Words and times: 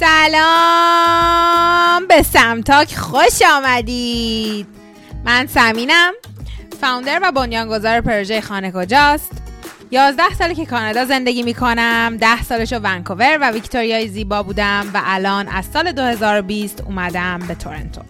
سلام. 0.00 1.26
به 2.08 2.22
سمتاک 2.22 2.96
خوش 2.96 3.42
آمدید. 3.56 4.66
من 5.24 5.46
سمینم 5.46 6.12
فاوندر 6.80 7.20
و 7.22 7.32
بنیانگذار 7.32 8.00
پروژه 8.00 8.40
خانه 8.40 8.72
کجاست؟ 8.72 9.32
یازده 9.90 10.34
ساله 10.38 10.54
که 10.54 10.66
کانادا 10.66 11.04
زندگی 11.04 11.42
می‌کنم 11.42 12.16
ده 12.20 12.42
سالشو 12.42 12.78
ونکوور 12.78 13.38
و 13.40 13.50
ویکتوریای 13.50 14.08
زیبا 14.08 14.42
بودم 14.42 14.86
و 14.94 15.02
الان 15.04 15.48
از 15.48 15.64
سال 15.72 15.92
2020 15.92 16.80
اومدم 16.80 17.38
به 17.48 17.54
تورنتو. 17.54 18.00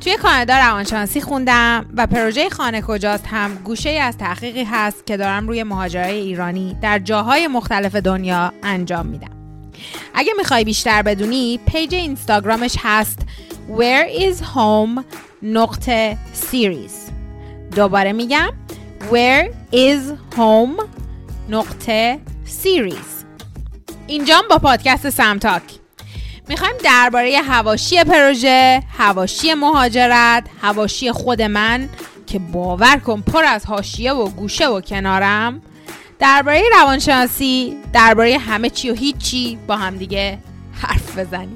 توی 0.00 0.16
کانادا 0.16 0.58
روانشناسی 0.58 1.20
خوندم 1.20 1.86
و 1.96 2.06
پروژه 2.06 2.50
خانه 2.50 2.82
کجاست 2.82 3.26
هم 3.26 3.54
گوشه 3.54 3.90
از 3.90 4.16
تحقیقی 4.16 4.64
هست 4.64 5.06
که 5.06 5.16
دارم 5.16 5.48
روی 5.48 5.62
مهاجرای 5.62 6.20
ایرانی 6.20 6.76
در 6.82 6.98
جاهای 6.98 7.48
مختلف 7.48 7.94
دنیا 7.94 8.52
انجام 8.62 9.06
میدم. 9.06 9.37
اگه 10.14 10.32
می‌خوای 10.38 10.64
بیشتر 10.64 11.02
بدونی 11.02 11.60
page 11.66 11.94
اینستاگرامش 11.94 12.76
هست. 12.78 13.18
Where 13.78 14.20
is 14.20 14.42
home? 14.54 15.04
نقطه 15.42 16.18
series. 16.50 17.12
دوباره 17.76 18.12
میگم. 18.12 18.52
Where 19.10 19.46
is 19.72 20.34
home? 20.36 20.84
نقطه 21.48 22.18
series. 22.62 23.24
اینجام 24.06 24.42
با 24.50 24.58
پادکست 24.58 25.10
سمتاک. 25.10 25.62
می‌خوایم 26.48 26.74
درباره 26.84 27.38
حواشی 27.38 28.04
پروژه، 28.04 28.82
حواشی 28.98 29.54
مهاجرت، 29.54 30.44
حواشی 30.62 31.12
خود 31.12 31.42
من 31.42 31.88
که 32.26 32.38
باور 32.38 32.96
کن 32.96 33.20
پر 33.20 33.44
از 33.44 33.64
حاشیه 33.64 34.12
و 34.12 34.28
گوشه 34.28 34.68
و 34.68 34.80
کنارم 34.80 35.62
درباره 36.18 36.62
روانشناسی 36.80 37.76
درباره 37.92 38.38
همه 38.38 38.70
چی 38.70 38.90
و 38.90 38.94
هیچی 38.94 39.58
با 39.66 39.76
هم 39.76 39.96
دیگه 39.96 40.38
حرف 40.72 41.18
بزنیم. 41.18 41.54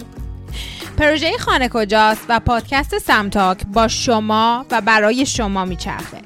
پروژه 0.98 1.38
خانه 1.38 1.68
کجاست 1.68 2.24
و 2.28 2.40
پادکست 2.40 2.98
سمتاک 2.98 3.66
با 3.66 3.88
شما 3.88 4.66
و 4.70 4.80
برای 4.80 5.26
شما 5.26 5.64
میچرخه. 5.64 6.18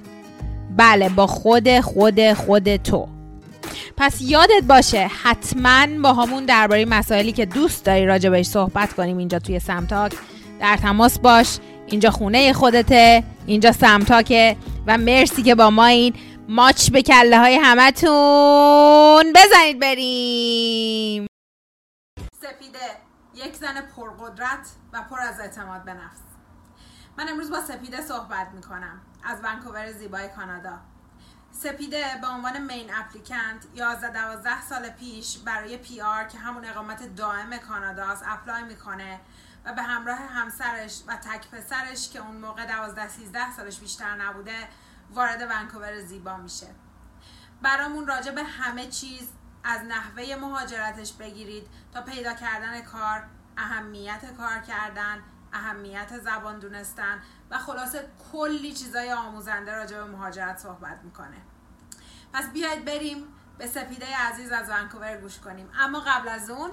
بله 0.77 1.09
با 1.09 1.27
خود 1.27 1.81
خود 1.81 2.33
خود 2.33 2.77
تو. 2.77 3.09
پس 3.97 4.21
یادت 4.21 4.63
باشه 4.69 5.11
حتما 5.23 5.87
با 6.03 6.13
همون 6.13 6.45
درباره 6.45 6.85
مسائلی 6.85 7.33
که 7.33 7.47
دوست 7.47 7.85
داری 7.85 8.07
راجع 8.07 8.31
بهش 8.31 8.47
صحبت 8.47 8.93
کنیم 8.93 9.17
اینجا 9.17 9.39
توی 9.39 9.59
سمتاک. 9.59 10.13
در 10.61 10.77
تماس 10.77 11.19
باش 11.19 11.59
اینجا 11.87 12.11
خونه 12.11 12.53
خودته 12.53 13.23
اینجا 13.47 13.73
سمتاکه 13.73 14.57
و 14.87 14.99
مرسی 14.99 15.43
که 15.43 15.55
با 15.55 15.71
ما 15.71 15.87
این 15.87 16.15
ماچ 16.49 16.91
به 16.91 17.03
کله 17.03 17.39
های 17.39 17.55
همتون. 17.63 19.33
بزنید 19.33 19.81
بریم. 19.81 21.27
سپیده 22.41 22.97
یک 23.35 23.57
زن 23.57 23.81
پرقدرت 23.81 24.69
و 24.93 25.03
پر 25.03 25.21
از 25.21 25.41
اعتماد 25.41 25.85
به 25.85 25.95
نفس. 25.95 26.21
من 27.19 27.29
امروز 27.29 27.51
با 27.51 27.61
سپیده 27.61 28.01
صحبت 28.01 28.49
می‌کنم 28.55 29.01
از 29.25 29.39
ونکوور 29.43 29.93
زیبای 29.93 30.29
کانادا. 30.29 30.79
سپیده 31.51 32.05
به 32.21 32.27
عنوان 32.27 32.59
main 32.63 32.95
applicant 32.95 33.67
11 33.75 34.13
12 34.13 34.63
سال 34.63 34.89
پیش 34.89 35.39
برای 35.39 35.77
PR 35.77 36.25
که 36.25 36.39
همون 36.39 36.65
اقامت 36.65 37.15
دائم 37.17 37.57
کاناداست 37.57 38.25
apply 38.27 38.63
می‌کنه 38.63 39.21
و 39.65 39.73
به 39.73 39.83
همراه 39.83 40.19
همسرش 40.19 41.03
و 41.07 41.17
تک 41.17 41.51
پسرش 41.51 42.11
که 42.11 42.19
اون 42.19 42.37
موقع 42.37 42.67
12 42.67 43.09
13 43.09 43.53
سالش 43.57 43.79
بیشتر 43.79 44.15
نبوده 44.15 44.69
وارد 45.11 45.43
ونکوور 45.51 46.01
زیبا 46.01 46.37
میشه. 46.37 46.67
برامون 47.63 48.07
راجع 48.07 48.31
به 48.31 48.43
همه 48.45 48.87
چیز 48.87 49.29
از 49.65 49.81
نحوه 49.85 50.37
مهاجرتش 50.41 51.13
بگیرید 51.13 51.69
تا 51.93 52.03
پیدا 52.03 52.35
کردن 52.35 52.81
کار 52.83 53.23
اهمیت 53.57 54.37
کار 54.37 54.59
کردن 54.59 55.23
اهمیت 55.53 56.19
زبان 56.19 56.59
دونستن 56.59 57.23
و 57.51 57.59
خلاصه 57.59 58.09
کلی 58.33 58.73
چیزای 58.73 59.13
آموزنده 59.13 59.75
راجع 59.75 59.97
به 59.97 60.05
مهاجرت 60.05 60.59
صحبت 60.59 61.01
می‌کنه. 61.05 61.37
پس 62.33 62.53
بیاید 62.53 62.85
بریم 62.85 63.25
به 63.59 63.67
سپیده 63.67 64.17
عزیز 64.17 64.53
از 64.53 64.71
ونکوور 64.71 65.17
گوش 65.17 65.39
کنیم. 65.39 65.71
اما 65.79 66.01
قبل 66.01 66.29
از 66.29 66.51
اون 66.51 66.71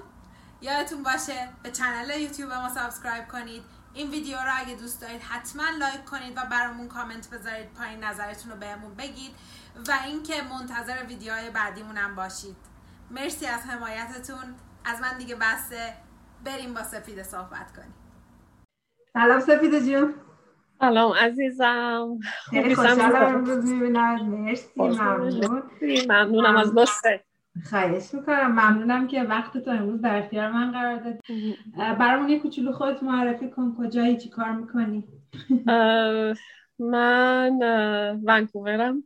یادتون 0.60 1.02
باشه 1.02 1.48
به 1.62 1.70
channel 1.70 2.20
یوتیوب 2.20 2.52
ما 2.52 2.68
subscribe 2.68 3.28
کنید. 3.28 3.64
این 3.94 4.10
ویدیو 4.10 4.36
رو 4.36 4.52
اگه 4.54 4.74
دوست 4.74 5.00
دارید 5.02 5.22
حتما 5.22 5.62
لایک 5.78 6.04
کنید 6.04 6.36
و 6.36 6.40
برامون 6.50 6.88
کامنت 6.88 7.30
بذارید 7.30 7.72
پایین 7.72 8.04
نظرتون 8.04 8.52
رو 8.52 8.58
بهمون 8.58 8.94
بگید 8.94 9.34
و 9.88 9.92
اینکه 10.06 10.34
منتظر 10.42 11.04
ویدیوهای 11.08 11.50
بعدیمون 11.50 11.96
هم 11.96 12.14
باشید. 12.14 12.56
مرسی 13.10 13.46
از 13.46 13.60
حمایتتون. 13.60 14.54
از 14.84 15.00
من 15.00 15.18
دیگه 15.18 15.36
بسته 15.36 15.94
بریم 16.44 16.74
با 16.74 16.82
سپیده 16.82 17.22
صحبت 17.22 17.72
کنیم. 17.76 17.94
سلام 19.12 19.40
سپیده 19.40 19.80
جون. 19.80 20.14
سلام 20.80 21.12
عزیزم. 21.12 22.18
خیلی 22.50 22.74
خوشحالم 22.74 23.34
امروز 23.34 23.64
می‌بینم. 23.64 24.24
مرسی 24.24 24.70
ممنون. 24.76 25.62
ممنونم 26.08 26.56
از 26.56 26.74
لطفه 26.74 27.24
خواهش 27.62 28.14
می‌کنم. 28.14 28.52
ممنونم 28.52 29.06
که 29.06 29.22
وقت 29.22 29.58
تو 29.58 29.70
امروز 29.70 30.00
در 30.00 30.18
اختیار 30.18 30.50
من 30.50 30.72
قرار 30.72 30.96
دادی. 30.96 31.56
برامون 31.76 32.28
یه 32.28 32.38
کوچولو 32.38 32.72
خودت 32.72 33.02
معرفی 33.02 33.50
کن. 33.50 33.76
کجایی؟ 33.78 34.16
چی 34.16 34.28
کار 34.28 34.52
می‌کنی؟ 34.52 35.04
من 36.78 37.58
ونکوورم. 38.24 39.04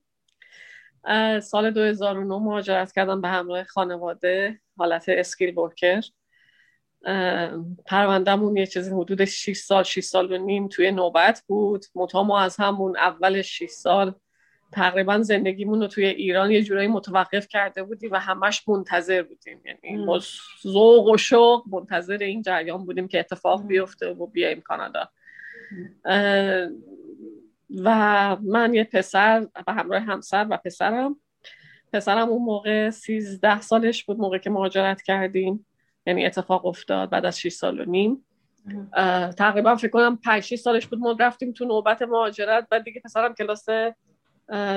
سال 1.42 1.70
2009 1.70 2.38
مهاجرت 2.38 2.92
کردم 2.92 3.20
به 3.20 3.28
همراه 3.28 3.64
خانواده 3.64 4.60
حالت 4.78 5.08
اسکیل 5.08 5.58
ورکر. 5.58 6.02
پروندهمون 7.86 8.56
یه 8.56 8.66
چیزی 8.66 8.90
حدود 8.90 9.24
6 9.24 9.56
سال 9.56 9.82
6 9.82 10.04
سال 10.04 10.32
و 10.32 10.38
نیم 10.46 10.68
توی 10.68 10.90
نوبت 10.90 11.44
بود. 11.46 11.84
متا 11.94 12.22
ما 12.22 12.40
از 12.40 12.56
همون 12.56 12.96
اول 12.96 13.42
6 13.42 13.70
سال 13.70 14.14
تقریبا 14.72 15.22
زندگیمون 15.22 15.80
رو 15.80 15.86
توی 15.86 16.04
ایران 16.06 16.50
یه 16.50 16.62
جورایی 16.62 16.88
متوقف 16.88 17.48
کرده 17.48 17.82
بودیم 17.82 18.12
و 18.12 18.16
همش 18.16 18.68
منتظر 18.68 19.22
بودیم. 19.22 19.62
یعنی 19.64 20.06
با 20.06 20.20
ذوق 20.62 21.06
و 21.06 21.16
شوق 21.16 21.64
منتظر 21.70 22.16
این 22.16 22.42
جریان 22.42 22.84
بودیم 22.84 23.08
که 23.08 23.20
اتفاق 23.20 23.66
بیفته 23.66 24.10
و 24.10 24.26
بیایم 24.26 24.60
کانادا. 24.60 25.08
و 27.84 28.36
من 28.42 28.74
یه 28.74 28.84
پسر 28.84 29.46
به 29.66 29.72
همراه 29.72 30.02
همسر 30.02 30.46
و 30.50 30.56
پسرم. 30.56 31.16
پسرم 31.92 32.28
اون 32.28 32.42
موقع 32.42 32.90
سیزده 32.90 33.60
سالش 33.60 34.04
بود 34.04 34.18
موقع 34.18 34.38
که 34.38 34.50
مهاجرت 34.50 35.02
کردیم. 35.02 35.66
یعنی 36.06 36.26
اتفاق 36.26 36.66
افتاد 36.66 37.10
بعد 37.10 37.26
از 37.26 37.40
6 37.40 37.52
سال 37.52 37.80
و 37.80 37.84
نیم. 37.84 38.24
تقریبا 39.38 39.76
فکر 39.76 39.90
کنم 39.90 40.16
5 40.16 40.54
سالش 40.54 40.86
بود 40.86 40.98
ما 40.98 41.16
رفتیم 41.20 41.52
تو 41.52 41.64
نوبت 41.64 42.02
مهاجرت. 42.02 42.68
بعد 42.70 42.84
دیگه 42.84 43.00
پسرم 43.04 43.34
کلاس 43.34 43.66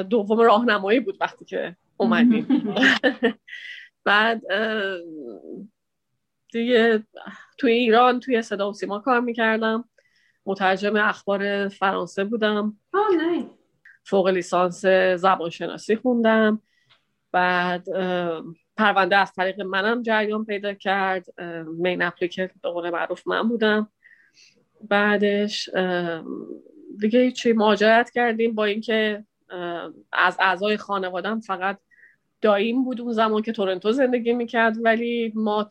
دوم 0.09 0.39
راهنمایی 0.39 0.99
بود 0.99 1.17
وقتی 1.21 1.45
که 1.45 1.75
اومدیم. 1.97 2.47
بعد 4.05 4.41
دیگه 6.51 7.03
توی 7.57 7.71
ایران 7.71 8.19
توی 8.19 8.41
صدا 8.41 8.69
و 8.69 8.73
سیما 8.73 8.99
کار 8.99 9.19
می‌کردم. 9.19 9.89
مترجم 10.45 10.95
اخبار 10.95 11.67
فرانسه 11.67 12.23
بودم. 12.23 12.77
فوق 14.03 14.27
لیسانس 14.27 14.85
زبانشناسی 15.15 15.95
خوندم. 15.95 16.61
بعد 17.31 17.85
پرونده 18.77 19.17
از 19.17 19.33
طریق 19.33 19.61
منم 19.61 20.01
جریان 20.01 20.45
پیدا 20.45 20.73
کرد. 20.73 21.25
مین 21.67 22.01
اپلیکت 22.01 22.51
به 22.61 22.69
قول 22.69 22.89
معروف 22.89 23.27
من 23.27 23.49
بودم. 23.49 23.91
بعدش 24.89 25.69
دیگه 26.99 27.31
چی 27.31 27.53
مهاجرت 27.53 28.11
کردیم 28.11 28.55
با 28.55 28.65
اینکه 28.65 29.25
از 30.11 30.37
اعضای 30.39 30.77
خانوادم 30.77 31.39
فقط 31.39 31.77
دایم 32.41 32.83
بود 32.83 33.01
اون 33.01 33.13
زمان 33.13 33.41
که 33.41 33.51
تورنتو 33.51 33.91
زندگی 33.91 34.33
می‌کرد. 34.33 34.75
ولی 34.83 35.31
ما 35.35 35.67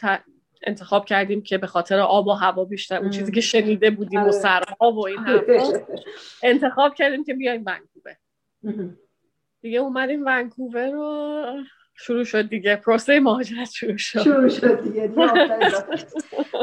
انتخاب 0.63 1.05
کردیم 1.05 1.43
که 1.43 1.59
به 1.59 1.67
خاطر 1.67 1.99
آب 1.99 2.27
و 2.27 2.33
هوا 2.33 2.65
بیشتر 2.65 2.99
اون 2.99 3.11
چیزی 3.11 3.33
که 3.33 3.41
شنیده 3.41 3.91
بودیم 3.91 4.25
و 4.25 4.33
سرها 4.33 4.93
و 4.93 5.07
این 5.07 5.19
حرفا 5.19 5.81
انتخاب 6.43 6.95
کردیم 6.95 7.25
که 7.25 7.35
بیایم 7.35 7.65
ونکوور. 7.67 8.17
دیگه 9.63 9.79
اومدیم 9.79 10.23
ونکوور 10.27 10.91
رو 10.91 11.45
شروع 11.95 12.25
شد 12.25 12.49
دیگه. 12.49 12.77
پروسه 12.77 13.21
مهاجرت 13.21 13.71
شروع 13.71 13.97
شد. 13.97 14.23
شروع 14.23 14.49
شد 14.49 14.83
دیگه. 14.83 15.13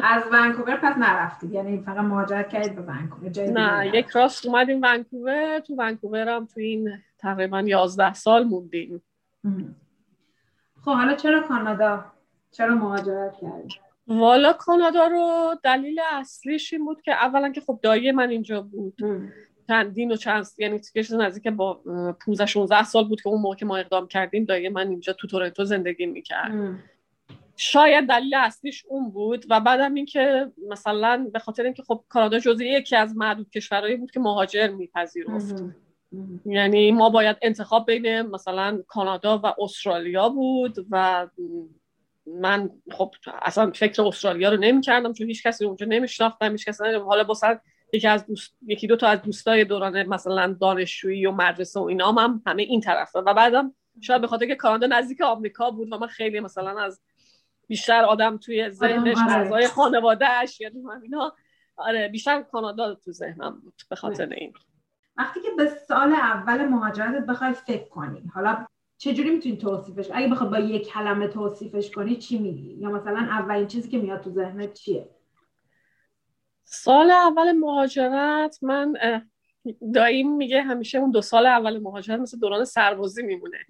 از 0.04 0.24
ونکوور 0.32 0.76
پس 0.76 0.98
نرفتید. 0.98 1.54
یعنی 1.54 1.84
فقط 1.86 1.98
مهاجرت 1.98 2.50
کردید 2.50 2.76
به 2.76 2.82
ونکوور. 2.82 3.50
نه 3.50 3.92
یک 3.94 4.08
راست 4.08 4.46
اومدیم 4.46 4.80
ونکوور. 4.82 5.60
تو 5.60 5.76
ونکوور 5.76 6.30
هم 6.30 6.46
تو 6.46 6.60
این 6.60 6.90
تقریبا 7.20 7.62
11 7.62 8.14
سال 8.14 8.44
موندیم. 8.44 9.04
خب 10.82 10.92
حالا 10.92 11.16
چرا 11.16 11.42
کانادا؟ 11.48 12.06
چرا 12.52 12.76
مهاجرت 12.76 13.38
کردید 13.42 13.72
والا 14.08 14.54
کانادا 14.54 15.08
رو 15.08 15.56
دلیل 15.64 16.00
اصلیش 16.12 16.74
این 16.74 16.86
بود 16.86 17.02
که 17.02 17.12
اولا 17.12 17.52
که 17.52 17.62
خب 17.62 17.80
دایی 17.82 18.12
من 18.12 18.30
اینجا 18.30 18.62
بود. 18.62 18.98
چندین 19.68 20.12
و 20.12 20.16
چند 20.16 20.46
یعنی 20.58 20.80
چیز 20.80 21.14
نزدیک 21.14 21.48
با 21.48 21.74
15 22.26 22.46
16 22.46 22.84
سال 22.84 23.08
بود 23.08 23.22
که 23.22 23.30
اون 23.30 23.42
موقع 23.42 23.56
که 23.56 23.66
ما 23.66 23.78
اقدام 23.78 24.08
کردیم 24.08 24.46
دایی 24.46 24.70
من 24.70 24.88
اینجا 24.88 25.14
تو 25.14 25.28
تورنتو 25.28 25.66
زندگی 25.66 26.06
می‌کرد. 26.06 26.80
شاید 27.58 28.08
دلیل 28.08 28.36
اصلیش 28.36 28.86
اون 28.88 29.12
بود 29.12 29.46
و 29.50 29.60
بعدم 29.60 29.94
اینکه 29.94 30.52
مثلا 30.70 31.30
به 31.34 31.40
خاطر 31.40 31.64
اینکه 31.64 31.84
خب 31.84 32.04
کانادا 32.10 32.40
جزء 32.40 32.64
یکی 32.64 32.96
از 32.96 33.18
معدود 33.18 33.50
کشورهایی 33.50 33.96
بود 33.96 34.12
که 34.12 34.20
مهاجر 34.20 34.68
میپذیرفت. 34.68 35.64
یعنی 36.46 36.92
ما 36.92 37.10
باید 37.10 37.38
انتخاب 37.42 37.86
بین 37.86 38.22
مثلا 38.22 38.84
کانادا 38.88 39.38
و 39.38 39.54
استرالیا 39.60 40.30
بود 40.30 40.76
و 40.90 41.28
من 42.26 42.70
خب 42.92 43.14
اصلا 43.42 43.72
فکر 43.72 44.02
استرالیا 44.02 44.50
رو 44.50 44.58
نمی‌کردم 44.58 45.14
چون 45.14 45.28
هیچ 45.28 45.48
کسی 45.48 45.66
اونجا 45.66 45.86
نمیشناختم 45.86 46.52
هیچ 46.52 46.66
کسی 46.66 46.84
حالا 46.84 47.24
مثلا 47.30 47.60
یکی 47.94 48.08
از 48.08 48.26
دوست... 48.26 48.56
یکی 48.68 48.88
دو 48.88 48.96
تا 48.96 49.08
از 49.08 49.22
دوستای 49.22 49.66
دوران 49.66 50.04
مثلا 50.08 50.56
دانشجویی 50.62 51.26
و 51.26 51.32
مدرسه 51.32 51.80
و 51.80 51.84
اینا 51.84 52.12
هم 52.12 52.42
همه 52.48 52.64
این 52.64 52.82
طرف 52.82 53.16
و 53.16 53.34
بعدم 53.34 53.76
شاید 54.02 54.22
به 54.22 54.28
خاطر 54.28 54.46
که 54.46 54.56
کانادا 54.56 54.88
نزدیک 54.88 55.22
آمریکا 55.22 55.72
بود 55.72 55.94
و 55.94 55.98
من 55.98 56.08
خیلی 56.08 56.40
مثلا 56.40 56.80
از 56.80 57.02
بیشتر 57.68 58.04
آدم 58.04 58.38
توی 58.38 58.70
ذهنش 58.70 59.18
آره. 59.18 59.38
اعضای 59.38 59.68
خانوادهش 59.68 60.62
یا 60.62 60.72
اینا 61.04 61.36
آره 61.78 62.08
بیشتر 62.08 62.42
کانادا 62.42 62.96
تو 62.96 63.12
ذهنم 63.12 63.62
بود 63.64 63.82
به 63.90 63.96
خاطر 63.96 64.30
این. 64.30 64.54
وقتی 65.18 65.42
که 65.42 65.50
به 65.58 65.68
سال 65.88 66.14
اول 66.14 66.66
مهاجرتت 66.66 67.26
بخوای 67.26 67.54
فکر 67.54 67.90
کنی 67.90 68.24
حالا 68.34 68.66
چجوری 68.98 69.30
می‌تونی 69.30 69.58
توصیفش؟ 69.58 70.10
اگه 70.14 70.28
بخوای 70.28 70.50
با 70.50 70.60
یک 70.60 70.88
کلمه 70.88 71.28
توصیفش 71.28 71.92
کنی 71.92 72.16
چی 72.16 72.40
میگی؟ 72.40 72.74
یا 72.74 72.90
مثلا 72.90 73.20
اولین 73.20 73.68
چیزی 73.68 73.90
که 73.90 73.98
میاد 73.98 74.22
تو 74.22 74.30
ذهنت 74.30 74.74
چیه؟ 74.74 75.10
سال 76.64 77.12
اول 77.12 77.52
مهاجرت 77.52 78.60
من 78.62 78.94
داییم 79.94 80.36
میگه 80.36 80.62
همیشه 80.62 80.98
اون 80.98 81.12
دو 81.12 81.22
سال 81.22 81.46
اول 81.46 81.80
مهاجرت 81.80 82.20
مثل 82.20 82.40
دوران 82.40 82.66
سربازی 82.66 83.24
میمونه. 83.24 83.58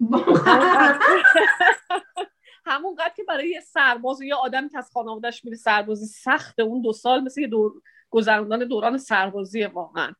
همون 2.66 2.94
قد 2.94 3.14
که 3.16 3.24
برای 3.28 3.48
یه 3.48 3.60
سرباز 3.60 4.22
یا 4.22 4.36
آدم 4.36 4.68
که 4.68 4.78
از 4.78 4.90
خانوادهش 4.92 5.44
میره 5.44 5.56
سربازی 5.56 6.06
سخته. 6.06 6.62
اون 6.62 6.82
دو 6.82 6.92
سال 6.92 7.20
مثل 7.20 7.40
یه 7.40 7.46
دور 7.46 7.72
گذراندن 8.10 8.58
دوران 8.58 8.98
سربازی 8.98 9.64
واقعا. 9.64 10.12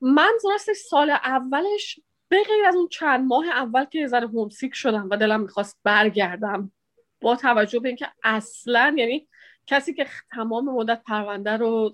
من 0.00 0.32
راستش 0.44 0.76
سال 0.76 1.10
اولش 1.10 2.00
به 2.28 2.36
غیر 2.36 2.66
از 2.66 2.76
اون 2.76 2.88
چند 2.88 3.24
ماه 3.24 3.48
اول 3.48 3.84
که 3.84 3.98
یه 3.98 4.06
ذره 4.06 4.26
هومسیک 4.26 4.74
شدم 4.74 5.08
و 5.10 5.16
دلم 5.16 5.40
می‌خواست 5.40 5.78
برگردم 5.84 6.72
با 7.20 7.36
توجه 7.36 7.78
به 7.78 7.88
اینکه 7.88 8.08
اصلا 8.24 8.94
یعنی 8.98 9.28
کسی 9.66 9.94
که 9.94 10.06
تمام 10.30 10.64
مدت 10.64 11.02
پرونده 11.06 11.56
رو 11.56 11.92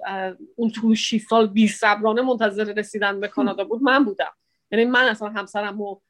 اون 0.57 0.71
تو 0.71 0.95
6 0.95 1.21
سال 1.29 1.47
بی 1.47 1.69
صبرانه 1.69 2.23
منتظر 2.23 2.65
رسیدن 2.65 3.21
به 3.21 3.29
کانادا 3.29 3.65
بود 3.65 3.83
من 3.83 4.05
بودم. 4.05 4.33
یعنی 4.71 4.85
من 4.85 5.05
اصلا 5.05 5.29
همسرم 5.29 5.79
رو 5.79 6.03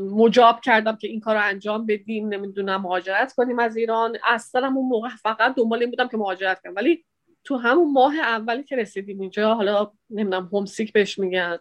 مجاب 0.00 0.60
کردم 0.60 0.96
که 0.96 1.08
این 1.08 1.20
کار 1.20 1.34
رو 1.34 1.42
انجام 1.44 1.86
بدیم 1.86 2.28
نمی‌دونم 2.28 2.82
مهاجرت 2.82 3.32
کنیم 3.32 3.58
از 3.58 3.76
ایران. 3.76 4.16
اصلا 4.24 4.66
اون 4.66 4.88
موقع 4.88 5.08
فقط 5.08 5.54
دنبال 5.54 5.80
این 5.80 5.90
بودم 5.90 6.08
که 6.08 6.16
مهاجرت 6.16 6.60
کنم. 6.62 6.74
ولی 6.76 7.04
تو 7.44 7.56
همون 7.56 7.92
ماه 7.92 8.18
اولی 8.18 8.62
که 8.62 8.76
رسیدیم 8.76 9.20
اینجا 9.20 9.54
حالا 9.54 9.92
نمی‌دونم 10.10 10.48
homesick 10.52 10.92
بهش 10.92 11.18
میگن. 11.18 11.58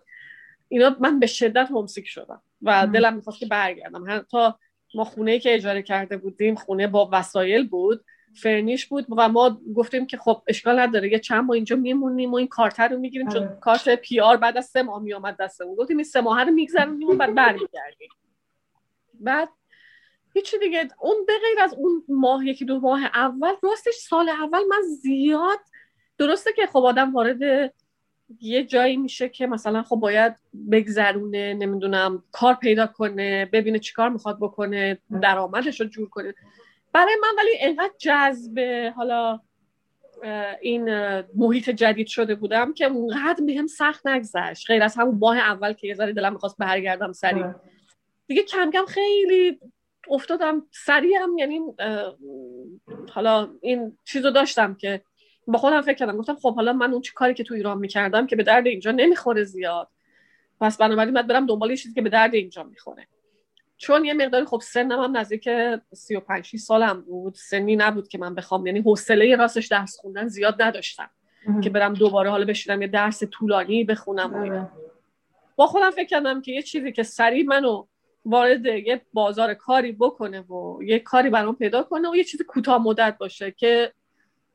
اینا 0.68 0.96
من 1.00 1.20
به 1.20 1.28
شدت 1.28 1.72
homesick 1.72 2.08
شدم 2.08 2.42
و 2.62 2.88
دلم 2.94 3.16
می‌خواست 3.16 3.40
که 3.40 3.46
برگردم. 3.46 4.26
تا 4.32 4.60
ما 4.96 5.04
خونه 5.04 5.40
که 5.40 5.54
اجاره 5.54 5.82
کرده 5.82 6.18
بودیم 6.18 6.56
خونه 6.56 6.88
با 6.88 7.10
وسایل 7.12 7.68
بود 7.68 8.06
furnish 8.36 8.86
بود 8.86 9.06
و 9.18 9.30
ما 9.30 9.62
گفتیم 9.76 10.08
که 10.08 10.18
خب 10.18 10.44
اشکال 10.48 10.80
نداره 10.80 11.12
یه 11.12 11.20
چند 11.20 11.44
ماه 11.44 11.56
اینجا 11.56 11.76
میمونیم 11.76 12.32
و 12.32 12.36
این 12.36 12.48
کارت 12.48 12.88
رو 12.88 13.00
می‌گیریم 13.00 13.30
چون 13.30 13.44
آره. 13.44 13.58
کارت 13.62 13.90
PR 13.90 14.38
بعد 14.38 14.58
از 14.58 14.66
سه 14.66 14.84
ماه 14.84 15.02
میامد 15.02 15.38
دستمون. 15.38 15.76
گفتیم 15.76 15.98
این 15.98 16.04
سه 16.04 16.22
ماه 16.22 16.44
رو 16.44 16.52
میگذرونیم 16.52 17.10
و 17.10 17.16
بعد 17.16 17.36
برمیگردیم. 17.36 18.10
بعد 19.14 19.50
هیچی 20.34 20.60
دیگه 20.60 20.88
اون 21.02 21.26
به 21.28 21.34
غیر 21.34 21.64
از 21.64 21.74
اون 21.74 22.04
ماه 22.08 22.48
یکی 22.48 22.66
دو 22.66 22.80
ماه 22.80 23.04
اول 23.04 23.54
راستش 23.64 23.96
سال 23.96 24.30
اول 24.30 24.60
من 24.70 24.82
زیاد 25.02 25.60
درسته 26.18 26.52
که 26.56 26.68
خب 26.68 26.78
آدم 26.78 27.14
وارد 27.14 27.74
یه 28.42 28.64
جایی 28.64 28.98
میشه 28.98 29.30
که 29.30 29.48
مثلا 29.48 29.84
خب 29.84 29.96
باید 29.96 30.36
بگذرونه 30.72 31.54
نمی‌دونم 31.54 32.24
کار 32.32 32.54
پیدا 32.54 32.88
کنه 32.88 33.46
ببینه 33.46 33.80
چیکار 33.80 34.10
می‌خواد 34.10 34.38
بکنه 34.40 34.98
درآمدش 35.22 35.82
رو 35.82 35.88
جور 35.88 36.10
کنه. 36.10 36.34
برای 36.94 37.16
من 37.22 37.30
ولی 37.38 37.52
انقدر 37.60 37.94
جذب 37.98 38.60
حالا 38.96 39.40
این 40.62 40.90
محیط 41.36 41.70
جدید 41.70 42.08
شده 42.08 42.36
بودم 42.36 42.74
که 42.74 42.86
اونقدر 42.86 43.46
بهم 43.46 43.68
سخت 43.68 44.08
نگذشت. 44.08 44.68
غیر 44.68 44.84
از 44.84 44.96
همون 44.96 45.18
ماه 45.22 45.38
اول 45.38 45.74
که 45.74 45.88
یه 45.88 45.94
ذره 45.94 46.14
دلم 46.14 46.34
می‌خواست 46.34 46.58
برگردم 46.58 47.12
سریع 47.12 47.44
آره. 47.44 47.56
دیگه 48.28 48.44
کم 48.44 48.72
کم 48.72 48.86
خیلی 48.86 49.60
افتادم 50.10 50.68
سریع 50.72 51.18
هم 51.22 51.38
یعنی 51.38 51.60
حالا 53.10 53.50
این 53.62 53.98
چیزو 54.04 54.32
داشتم 54.32 54.76
که 54.76 55.02
با 55.48 55.60
خودم 55.60 55.82
فکر 55.82 55.94
کردم. 55.94 56.18
گفتم 56.18 56.36
خب 56.36 56.56
حالا 56.56 56.74
من 56.74 56.92
اون 56.92 57.02
چی 57.02 57.14
کاری 57.14 57.34
که 57.34 57.44
تو 57.44 57.54
ایران 57.54 57.78
می‌کردم 57.78 58.28
که 58.28 58.36
به 58.36 58.44
درد 58.44 58.68
اینجا 58.68 58.92
نمی‌خوره 58.92 59.44
زیاد. 59.44 59.88
پس 60.62 60.78
بنابراین 60.78 61.14
باید 61.14 61.28
برم 61.28 61.46
دنبال 61.46 61.76
چیزی 61.76 61.94
که 61.94 62.02
به 62.02 62.10
درد 62.10 62.34
اینجا 62.34 62.64
می‌خوره. 62.64 63.08
چون 63.78 64.06
یه 64.06 64.14
مقداری 64.14 64.46
خب 64.46 64.62
سنم 64.64 65.04
هم 65.04 65.18
نزدیک 65.18 65.50
35 65.94 66.56
سالم 66.56 67.02
بود. 67.02 67.36
سنی 67.36 67.76
نبود 67.76 68.08
که 68.08 68.18
من 68.18 68.36
بخوام. 68.36 68.66
یعنی 68.66 68.80
حوصله 68.80 69.36
راستش 69.36 69.68
درس 69.68 69.98
خوندن 69.98 70.28
زیاد 70.28 70.62
نداشتم. 70.62 71.10
که 71.64 71.70
برم 71.70 71.94
دوباره 71.94 72.30
حالا 72.30 72.46
بشینم 72.46 72.82
یه 72.82 72.88
درس 72.88 73.24
طولانی 73.24 73.84
بخونم 73.84 74.34
و. 74.34 74.66
با 75.56 75.68
خودم 75.68 75.92
فکر 75.92 76.08
کردم 76.08 76.42
که 76.42 76.52
یه 76.52 76.62
چیزی 76.62 76.92
که 76.92 77.04
سریع 77.04 77.46
منو 77.46 77.86
وارد 78.26 78.66
یه 78.66 79.02
بازار 79.14 79.54
کاری 79.54 79.92
بکنه 79.92 80.42
و 80.42 80.84
یه 80.84 81.00
کاری 81.00 81.30
برام 81.30 81.56
پیدا 81.56 81.84
کنه 81.84 82.10
و 82.10 82.16
یه 82.16 82.24
چیز 82.24 82.42
کوتاه 82.42 82.84
مدت 82.84 83.18
باشه 83.20 83.52
که 83.52 83.94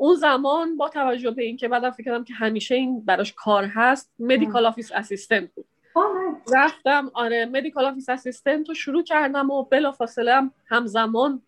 اون 0.00 0.14
زمان 0.14 0.76
با 0.76 0.88
توجه 0.88 1.30
به 1.30 1.42
اینکه 1.42 1.68
بعدم 1.68 1.90
فکر 1.90 2.04
کردم 2.04 2.24
که 2.24 2.34
همیشه 2.34 2.74
این 2.74 3.04
براش 3.04 3.32
کار 3.32 3.64
هست 3.64 4.12
medical 4.18 4.66
office 4.66 4.92
assistant 4.92 5.54
بود. 5.54 5.66
رفتم 6.54 7.10
آره 7.14 7.46
medical 7.46 7.84
office 7.84 8.08
assistant 8.08 8.68
رو 8.68 8.74
شروع 8.74 9.02
کردم 9.02 9.50
و 9.50 9.64
بلا 9.64 9.92
فاصله 9.92 10.50
همزمان 10.66 11.42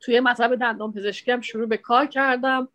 توی 0.00 0.20
مطب 0.20 0.54
دندان 0.54 0.92
پزشکی 0.92 1.30
هم 1.30 1.40
شروع 1.40 1.66
به 1.66 1.76
کار 1.76 2.06
کردم 2.06 2.68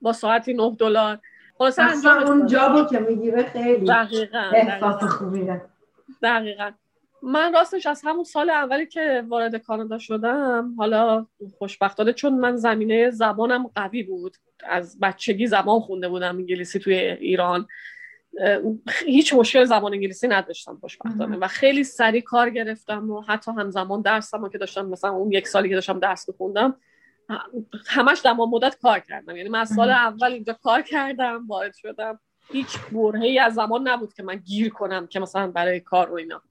با 0.00 0.12
ساعتی 0.12 0.54
9 0.54 0.76
دلار. 0.78 1.18
خلاصه 1.58 1.78
آدم 1.78 2.22
اون 2.22 2.46
job 2.46 2.75
و 2.75 2.84
که 2.84 2.98
می‌گیره 2.98 3.42
خیلی 3.42 3.86
دقیقاً 3.86 4.50
احساس 4.52 5.02
خوبیه 5.02 5.62
دقیقاً. 6.22 6.70
من 7.22 7.52
راستش 7.52 7.86
از 7.86 8.02
همون 8.04 8.24
سال 8.24 8.50
اولی 8.50 8.86
که 8.86 9.24
وارد 9.28 9.56
کانادا 9.56 9.98
شدم 9.98 10.74
حالا 10.78 11.26
خوشبختانه 11.58 12.12
چون 12.12 12.34
من 12.34 12.56
زمینه 12.56 13.10
زبانم 13.10 13.70
قوی 13.74 14.02
بود 14.02 14.36
از 14.64 15.00
بچگی 15.00 15.46
زبان 15.46 15.80
خونده 15.80 16.08
بودم 16.08 16.36
انگلیسی 16.36 16.78
توی 16.78 16.94
ایران. 16.94 17.66
هیچ 19.06 19.34
مشکل 19.34 19.64
زبان 19.64 19.92
انگلیسی 19.92 20.28
نداشتم 20.28 20.78
خوشبختانه 20.80 21.36
و 21.36 21.46
خیلی 21.46 21.84
سریع 21.84 22.20
کار 22.20 22.50
گرفتم 22.50 23.10
و 23.10 23.20
حتی 23.20 23.52
همزمان 23.52 24.02
درسم 24.02 24.48
که 24.48 24.58
داشتم 24.58 24.86
مثلا 24.86 25.10
اون 25.10 25.32
یک 25.32 25.48
سالی 25.48 25.68
که 25.68 25.74
داشتم 25.74 25.98
درس 25.98 26.30
بخوندم 26.30 26.76
همش 27.86 28.20
در 28.20 28.32
مدت 28.32 28.78
کار 28.82 28.98
کردم. 28.98 29.36
یعنی 29.36 29.48
من 29.48 29.64
سال 29.64 29.90
اول 29.90 30.32
اینجا 30.32 30.52
کار 30.52 30.82
کردم 30.82 31.46
وارد 31.48 31.74
شدم. 31.74 32.20
هیچ 32.52 32.78
برهه‌ای 32.92 33.38
از 33.38 33.54
زمان 33.54 33.88
نبود 33.88 34.14
که 34.14 34.22
من 34.22 34.36
گیر 34.36 34.70
کنم 34.70 35.06
که 35.06 35.20
مثلا 35.20 35.50
برای 35.50 35.80
کار 35.80 36.10
و 36.10 36.14
اینا. 36.14 36.42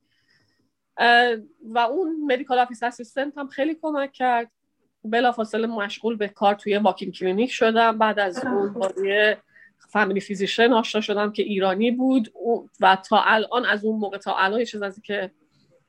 و 1.69 1.79
اون 1.79 2.25
medical 2.25 2.59
office 2.59 2.83
assistant 2.83 3.37
هم 3.37 3.47
خیلی 3.47 3.77
کمک 3.81 4.11
کرد. 4.11 4.51
بلافاصله 5.03 5.67
مشغول 5.67 6.15
به 6.15 6.27
کار 6.27 6.55
توی 6.55 6.77
walk-in 6.77 7.13
clinic 7.13 7.51
شدم. 7.51 7.97
بعد 7.97 8.19
از 8.19 8.45
اون 8.45 8.73
با 8.73 8.91
family 9.89 10.19
physician 10.19 10.73
آشنا 10.73 11.01
شدم 11.01 11.31
که 11.31 11.43
ایرانی 11.43 11.91
بود. 11.91 12.33
و 12.79 12.97
تا 13.09 13.21
الان 13.21 13.65
از 13.65 13.85
اون 13.85 13.99
موقع 13.99 14.17
تا 14.17 14.35
الان 14.37 14.59
یه 14.59 14.65
چیز 14.65 14.81
از 14.81 15.01
که 15.01 15.31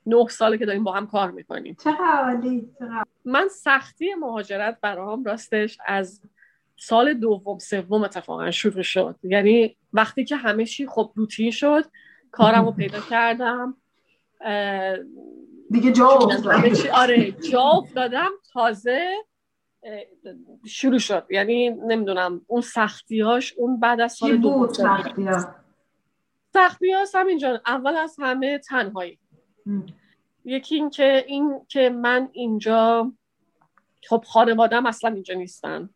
نه 0.05 0.27
ساله 0.27 0.57
که 0.57 0.65
داریم 0.65 0.83
با 0.83 0.91
هم 0.91 1.07
کار 1.07 1.31
می‌کنیم. 1.31 1.77
من 3.25 3.47
سختی 3.47 4.13
مهاجرت 4.13 4.77
برام 4.81 5.23
راستش 5.23 5.77
از 5.85 6.21
سال 6.77 7.13
دوم 7.13 7.57
سوم 7.57 8.03
اتفاقا 8.03 8.51
شروع 8.51 8.81
شد. 8.81 9.15
یعنی 9.23 9.75
وقتی 9.93 10.25
که 10.25 10.35
همه 10.35 10.65
چی 10.65 10.87
خب 10.87 11.11
روتین 11.15 11.51
شد 11.51 11.85
کارم 12.31 12.65
رو 12.65 12.71
پیدا 12.71 12.99
کردم. 12.99 13.77
دیگه 15.71 15.91
جا 15.91 16.19
آره 16.93 17.31
جا 17.31 17.61
افتادم 17.61 18.29
تازه 18.53 19.11
شروع 20.65 20.99
شد. 20.99 21.25
یعنی 21.29 21.69
نمی‌دونم 21.69 22.41
اون 22.47 22.61
سختیاش 22.61 23.53
اون 23.57 23.79
بعد 23.79 24.01
از 24.01 24.13
سال 24.13 24.37
دو 24.37 24.51
بود 24.51 24.73
سختی 26.53 26.91
ها 26.91 27.05
سختی 27.05 27.29
اینجا 27.29 27.61
اول 27.65 27.95
از 27.95 28.15
همه 28.19 28.57
تنهایی. 28.57 29.19
یکی 30.45 30.75
این 30.75 30.89
که 30.89 31.25
این 31.27 31.61
که 31.67 31.89
من 31.89 32.29
اینجا 32.31 33.11
خب 34.09 34.23
خانوادم 34.27 34.85
اصلا 34.85 35.13
اینجا 35.13 35.35
نیستن. 35.35 35.89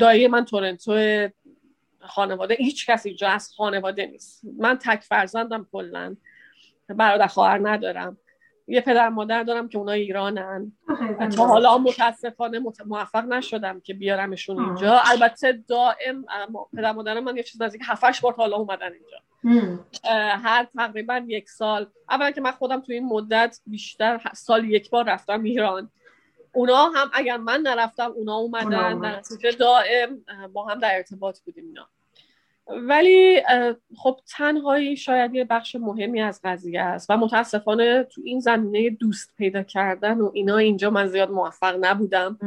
دایی 0.00 0.28
من 0.28 0.44
تورنتو 0.44 0.92
خانواده 2.06 2.54
هیچ 2.54 2.90
کسی 2.90 3.08
اینجا 3.08 3.28
از 3.28 3.52
خانواده 3.56 4.06
نیست. 4.06 4.42
من 4.58 4.78
تک 4.78 5.00
فرزندم 5.00 5.66
کلا. 5.72 6.16
برادر 6.88 7.26
خواهر 7.26 7.60
ندارم. 7.68 8.18
یه 8.68 8.80
پدر 8.80 9.08
مادر 9.08 9.42
دارم 9.42 9.68
که 9.68 9.78
اونا 9.78 9.92
ایرانن. 9.92 10.72
تا 11.36 11.46
حالا 11.46 11.78
متاسفانه 11.78 12.60
موفق 12.86 13.24
نشدم 13.24 13.80
که 13.80 13.94
بیارمشون 13.94 14.64
اینجا. 14.64 15.00
البته 15.04 15.64
دائم 15.68 16.24
پدر 16.76 16.92
مادرم 16.92 17.24
من 17.24 17.36
یه 17.36 17.42
چیز 17.42 17.62
نزدیک 17.62 17.82
هفتش 17.84 18.20
بار 18.20 18.32
تا 18.32 18.42
حالا 18.42 18.56
اومدن 18.56 18.90
اینجا. 18.92 19.18
هر 20.36 20.66
تقریبا 20.76 21.24
یک 21.26 21.50
سال. 21.50 21.86
اولا 22.10 22.30
که 22.30 22.40
من 22.40 22.50
خودم 22.50 22.80
تو 22.80 22.92
این 22.92 23.04
مدت 23.06 23.60
بیشتر 23.66 24.20
سال 24.34 24.64
یک 24.64 24.90
بار 24.90 25.04
رفتم 25.04 25.42
ایران. 25.42 25.90
اونا 26.54 26.88
هم 26.88 27.10
اگر 27.12 27.36
من 27.36 27.60
نرفتم 27.60 28.12
اونا 28.16 28.36
اومدن 28.36 29.00
در 29.00 29.50
دائم 29.58 30.24
با 30.52 30.64
هم 30.64 30.78
در 30.78 30.96
ارتباط 30.96 31.40
بودیم 31.40 31.64
اینا. 31.64 31.88
ولی 32.68 33.42
خب 33.96 34.20
تنهایی 34.26 34.96
شاید 34.96 35.34
یه 35.34 35.44
بخش 35.44 35.76
مهمی 35.76 36.20
از 36.20 36.40
قضیه 36.44 36.80
است 36.80 37.10
و 37.10 37.16
متاسفانه 37.16 38.04
تو 38.04 38.20
این 38.24 38.40
زمینه 38.40 38.90
دوست 38.90 39.34
پیدا 39.36 39.62
کردن 39.62 40.18
و 40.18 40.30
اینا 40.34 40.56
اینجا 40.56 40.90
من 40.90 41.06
زیاد 41.06 41.30
موفق 41.30 41.76
نبودم. 41.80 42.38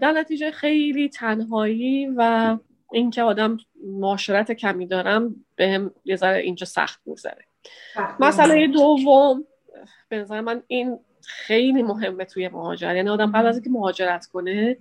در 0.00 0.12
نتیجه 0.12 0.50
خیلی 0.50 1.08
تنهایی 1.08 2.06
و 2.16 2.56
اینکه 2.92 3.22
آدم 3.22 3.56
معاشرت 3.84 4.52
کمی 4.52 4.86
دارم 4.86 5.44
بهم 5.56 5.94
یه 6.04 6.16
ذره 6.16 6.38
اینجا 6.38 6.66
سخت 6.66 7.00
می‌ذاره 7.06 7.44
مسئله 8.20 8.66
دوم 8.66 9.44
به 10.08 10.18
نظر 10.18 10.40
من 10.40 10.62
این 10.66 10.98
خیلی 11.26 11.82
مهمه 11.82 12.24
توی 12.24 12.48
مهاجرت. 12.48 12.96
یعنی 12.96 13.08
آدم 13.08 13.32
بعد 13.32 13.46
از 13.46 13.56
اینکه 13.56 13.70
مهاجرت 13.70 14.26
کنه 14.26 14.76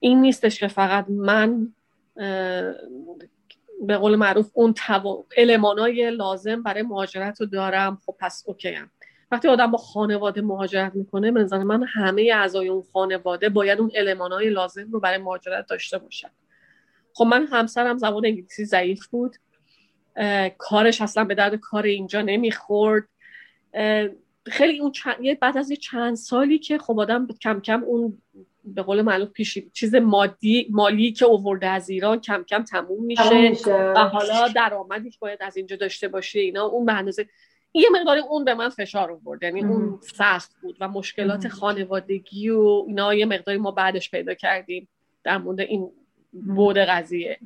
این 0.00 0.20
نیستش 0.20 0.60
که 0.60 0.68
فقط 0.68 1.06
من 1.08 1.74
به 3.86 3.96
قول 3.96 4.16
معروف 4.16 4.50
اون 4.54 4.74
تو... 4.74 5.26
المانای 5.36 6.10
لازم 6.10 6.62
برای 6.62 6.82
مهاجرت 6.82 7.40
رو 7.40 7.46
دارم. 7.46 7.98
خب 8.06 8.16
پس 8.20 8.44
اوکی 8.46 8.68
هم. 8.68 8.90
وقتی 9.30 9.48
آدم 9.48 9.70
با 9.70 9.78
خانواده 9.78 10.40
مهاجرت 10.40 10.94
می‌کنه 10.94 11.32
به 11.32 11.40
نظر 11.42 11.58
من 11.58 11.82
همه 11.94 12.30
اعضای 12.34 12.68
اون 12.68 12.84
خانواده 12.92 13.48
باید 13.48 13.78
اون 13.78 13.90
المانای 13.96 14.50
لازم 14.50 14.90
رو 14.92 15.00
برای 15.00 15.18
مهاجرت 15.18 15.66
داشته 15.66 15.98
باشن. 15.98 16.30
خب 17.14 17.24
من 17.24 17.46
همسرم 17.46 17.98
زبان 17.98 18.26
انگلیسی 18.26 18.64
ضعیف 18.64 19.06
بود. 19.06 19.36
کارش 20.58 21.00
اصلا 21.00 21.24
به 21.24 21.34
درد 21.34 21.54
کار 21.54 21.82
اینجا 21.82 22.22
نمی‌خورد. 22.22 23.08
خیلی 24.46 24.80
اون 24.80 24.92
بعد 25.40 25.58
از 25.58 25.70
یه 25.70 25.76
چند 25.76 26.16
سالی 26.16 26.58
که 26.58 26.78
خب 26.78 27.00
آدم 27.00 27.26
کم 27.26 27.60
کم 27.60 27.84
اون 27.84 28.18
به 28.64 28.82
قول 28.82 29.02
معلوم 29.02 29.28
پیش 29.28 29.58
چیز 29.72 29.94
مادی 29.94 30.66
مالی 30.70 31.12
که 31.12 31.24
اوورده 31.24 31.66
از 31.66 31.90
ایران 31.90 32.20
کم 32.20 32.42
کم 32.42 32.62
تموم 32.64 33.04
میشه, 33.04 33.52
و 33.66 33.98
حالا 33.98 34.48
درآمدی 34.48 35.10
که 35.10 35.18
باید 35.20 35.38
از 35.42 35.56
اینجا 35.56 35.76
داشته 35.76 36.08
باشه 36.08 36.40
اینا 36.40 36.64
اون 36.64 36.86
به 36.86 36.92
اندازه 36.92 37.28
یه 37.74 37.88
مقداری 37.92 38.20
اون 38.20 38.44
به 38.44 38.54
من 38.54 38.68
فشار 38.68 39.12
آورد. 39.12 39.42
یعنی 39.42 39.64
اون 39.64 39.98
سخت 40.02 40.50
بود 40.62 40.76
و 40.80 40.88
مشکلات 40.88 41.48
خانوادگی 41.48 42.48
و 42.50 42.84
اینا 42.86 43.14
یه 43.14 43.26
مقداری 43.26 43.58
ما 43.58 43.70
بعدش 43.70 44.10
پیدا 44.10 44.34
کردیم 44.34 44.88
در 45.24 45.38
مورد 45.38 45.60
این 45.60 45.90
بود 46.32 46.76
قضیه. 46.78 47.38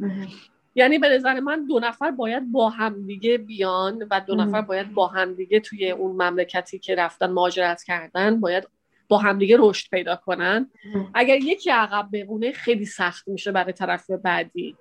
یعنی 0.76 0.98
به 0.98 1.08
نظر 1.08 1.40
من 1.40 1.66
دو 1.66 1.80
نفر 1.80 2.10
باید 2.10 2.52
با 2.52 2.70
همدیگه 2.70 3.38
بیان 3.38 4.06
و 4.10 4.20
دو 4.26 4.34
نفر 4.34 4.60
باید 4.60 4.94
با 4.94 5.06
همدیگه 5.06 5.60
توی 5.60 5.90
اون 5.90 6.12
مملکتی 6.12 6.78
که 6.78 6.94
رفتن 6.94 7.26
مهاجرت 7.26 7.82
کردن 7.82 8.40
باید 8.40 8.68
با 9.08 9.18
همدیگه 9.18 9.56
رشد 9.60 9.90
پیدا 9.90 10.16
کنن. 10.16 10.70
اگر 11.14 11.36
یکی 11.36 11.70
عقب 11.70 12.08
بمونه 12.12 12.52
خیلی 12.52 12.84
سخت 12.84 13.28
میشه 13.28 13.52
برای 13.52 13.72
طرف 13.72 14.10
بعدی. 14.10 14.76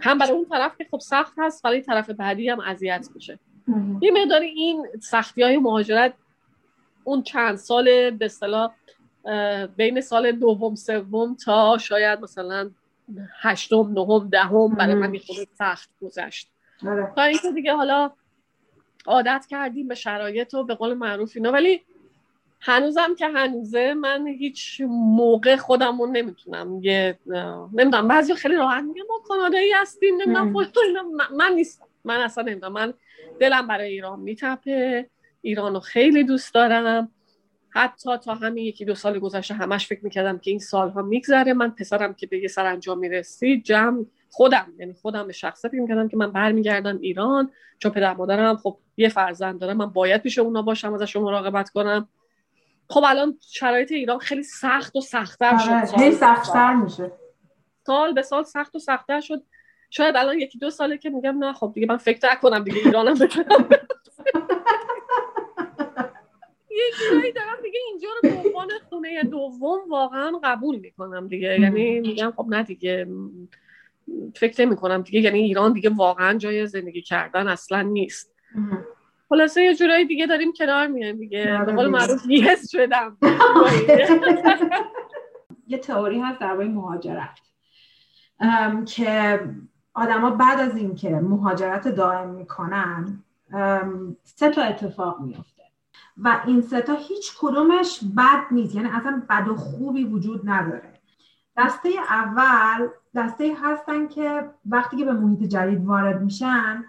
هم 0.00 0.18
برای 0.18 0.32
اون 0.32 0.44
طرف 0.44 0.76
که 0.78 0.86
خب 0.90 0.98
سخت 0.98 1.34
هست 1.38 1.62
برای 1.62 1.80
طرف 1.80 2.10
بعدی 2.10 2.48
هم 2.48 2.60
اذیت 2.60 3.08
میشه. 3.14 3.38
یه 4.02 4.10
مقدار 4.10 4.40
این 4.40 4.86
سختی 5.00 5.42
های 5.42 5.56
مهاجرت 5.56 6.14
اون 7.04 7.22
چند 7.22 7.56
سال 7.56 8.10
به 8.10 8.24
اصطلاح 8.24 8.72
بین 9.76 10.00
سال 10.00 10.32
دوم 10.32 10.74
سوم 10.74 11.36
تا 11.44 11.78
شاید 11.78 12.20
مثلا 12.20 12.70
هشتم 13.40 13.92
نهم 13.92 14.28
دهم 14.28 14.74
برای 14.74 14.94
من 14.94 15.14
یه 15.14 15.20
سخت 15.58 15.90
گذشت. 16.02 16.50
آره. 16.86 17.12
تا 17.16 17.22
اینکه 17.22 17.52
دیگه 17.52 17.72
حالا 17.72 18.10
عادت 19.06 19.46
کردیم 19.50 19.88
به 19.88 19.94
شرایط 19.94 20.54
و 20.54 20.64
به 20.64 20.74
قول 20.74 20.94
معروف 20.94 21.32
اینا 21.36 21.52
ولی 21.52 21.82
هنوزم 22.60 23.14
که 23.14 23.28
هنوزه 23.28 23.94
من 23.94 24.26
هیچ 24.26 24.82
موقع 24.90 25.56
خودمون 25.56 26.16
نمی‌تونم 26.16 26.80
یه 26.82 27.18
نمی‌دونم 27.72 28.08
بعضی 28.08 28.34
خیلی 28.34 28.56
راحت 28.56 28.84
میگه 28.84 29.02
ما 29.08 29.18
کانادایی 29.28 29.72
هستیم 29.72 30.14
نمی‌دونم 30.14 30.52
من 31.36 31.52
نیستم. 31.54 31.86
من 32.04 32.20
اصلا 32.20 32.44
نمی‌دونم. 32.44 32.72
من 32.72 32.94
دلم 33.40 33.66
برای 33.66 33.90
ایران 33.90 34.20
میتپه 34.20 35.10
ایران 35.42 35.74
رو 35.74 35.80
خیلی 35.80 36.24
دوست 36.24 36.54
دارم. 36.54 37.12
حتی 37.76 38.16
تا 38.16 38.34
همین 38.34 38.64
یکی 38.64 38.84
دو 38.84 38.94
سال 38.94 39.18
گذشته 39.18 39.54
همش 39.54 39.86
فکر 39.86 40.04
می‌کردم 40.04 40.38
که 40.38 40.50
این 40.50 40.60
سالها 40.60 41.02
میگذره. 41.02 41.52
من 41.52 41.70
پسرم 41.70 42.14
که 42.14 42.26
به 42.26 42.38
یه 42.38 42.48
سرانجام 42.48 42.98
می‌رسی 42.98 43.60
جمع 43.60 44.04
خودم 44.30 44.72
یعنی 44.78 44.92
خودم 44.92 45.26
به 45.26 45.32
شخصه 45.32 45.68
فکر 45.68 45.80
می‌کردم 45.80 46.08
که 46.08 46.16
من 46.16 46.32
برمیگردم 46.32 46.98
ایران 47.00 47.50
چون 47.78 47.92
پدر 47.92 48.14
مادرم 48.14 48.56
خب 48.56 48.78
یه 48.96 49.08
فرزند 49.08 49.60
دارم 49.60 49.76
من 49.76 49.86
باید 49.86 50.22
پیش 50.22 50.38
اونا 50.38 50.62
باشم 50.62 50.94
ازشون 50.94 51.22
مراقبت 51.22 51.70
کنم. 51.70 52.08
خب 52.88 53.04
الان 53.06 53.38
شرایط 53.40 53.92
ایران 53.92 54.18
خیلی 54.18 54.42
سخت 54.42 54.96
و 54.96 55.00
سختتر 55.00 55.58
شد. 55.58 55.70
آره، 55.70 55.86
خیلی 55.86 56.14
سختتر 56.14 56.74
میشه. 56.74 57.12
سال 57.86 58.12
به 58.12 58.22
سال 58.22 58.42
سخت 58.42 58.76
و 58.76 58.78
سختتر 58.78 59.20
شد. 59.20 59.42
شاید 59.90 60.16
الان 60.16 60.38
یکی 60.38 60.58
دو 60.58 60.70
ساله 60.70 60.98
که 60.98 61.10
میگم 61.10 61.44
نه 61.44 61.52
خب 61.52 61.72
دیگه 61.74 61.86
من 61.86 61.96
فکر 61.96 62.34
کنم 62.34 62.64
دیگه 62.64 62.78
ایرانم 62.84 63.14
بتونم. 63.14 63.68
یه 66.76 67.10
جورایی 67.10 67.32
دارم 67.32 67.56
دیگه 67.62 67.78
اینجا 67.90 68.08
رو 68.22 68.30
به 68.30 68.48
عنوان 68.48 68.68
خونه 68.88 69.22
دوم 69.22 69.78
واقعا 69.88 70.32
قبول 70.44 70.76
می‌کنم 70.76 71.28
دیگه. 71.28 71.60
یعنی 71.60 72.00
میگم 72.00 72.32
خب 72.36 72.46
نه 72.48 72.62
دیگه. 72.62 73.06
فکر 74.36 74.66
نمی 74.66 74.76
کنم 74.76 75.02
دیگه. 75.02 75.20
یعنی 75.20 75.38
ایران 75.38 75.72
دیگه 75.72 75.90
واقعا 75.90 76.38
جای 76.38 76.66
زندگی 76.66 77.02
کردن 77.02 77.48
اصلا 77.48 77.82
نیست. 77.82 78.34
خلاصه 79.28 79.62
یه 79.62 79.74
جورایی 79.74 80.04
دیگه 80.04 80.26
داریم 80.26 80.52
کنار 80.52 80.86
میایم 80.86 81.16
دیگه. 81.16 81.62
به 81.66 81.72
قول 81.72 81.86
معروف 81.86 82.22
یس 82.28 82.70
شدم. 82.70 83.16
یه 85.68 85.78
تئوری 85.78 86.20
هست 86.20 86.40
درباره 86.40 86.68
مهاجرت. 86.68 87.38
که 88.86 89.40
آدما 89.94 90.30
بعد 90.30 90.60
از 90.60 90.76
اینکه 90.76 91.10
مهاجرت 91.10 91.88
دائم 91.88 92.28
می‌کنن 92.30 93.22
سه 94.22 94.50
تا 94.50 94.62
اتفاق 94.62 95.20
میفته 95.20 95.55
و 96.16 96.40
این 96.46 96.60
سه 96.60 96.80
تا 96.80 96.94
هیچ 96.94 97.32
کدومش 97.38 98.00
بد 98.16 98.44
نیست. 98.50 98.74
یعنی 98.74 98.88
اصلا 98.88 99.22
بد 99.28 99.48
و 99.48 99.56
خوبی 99.56 100.04
وجود 100.04 100.50
نداره. 100.50 100.92
دسته 101.56 101.88
اول 102.08 102.88
دسته 103.14 103.56
هستن 103.62 104.08
که 104.08 104.50
وقتی 104.66 104.96
که 104.96 105.04
به 105.04 105.12
محیط 105.12 105.42
جدید 105.42 105.84
وارد 105.84 106.22
میشن 106.22 106.84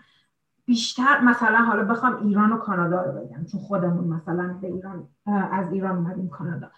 بیشتر 0.65 1.21
مثلا 1.21 1.57
حالا 1.57 1.83
بخوام 1.83 2.27
ایران 2.27 2.51
و 2.51 2.57
کانادا 2.57 3.01
رو 3.01 3.11
بگم 3.11 3.45
چون 3.45 3.61
خودمون 3.61 4.07
مثلا 4.07 4.57
به 4.61 4.67
ایران 4.67 5.07
از 5.51 5.73
ایران 5.73 5.95
اومدیم 5.97 6.29
کانادا. 6.29 6.71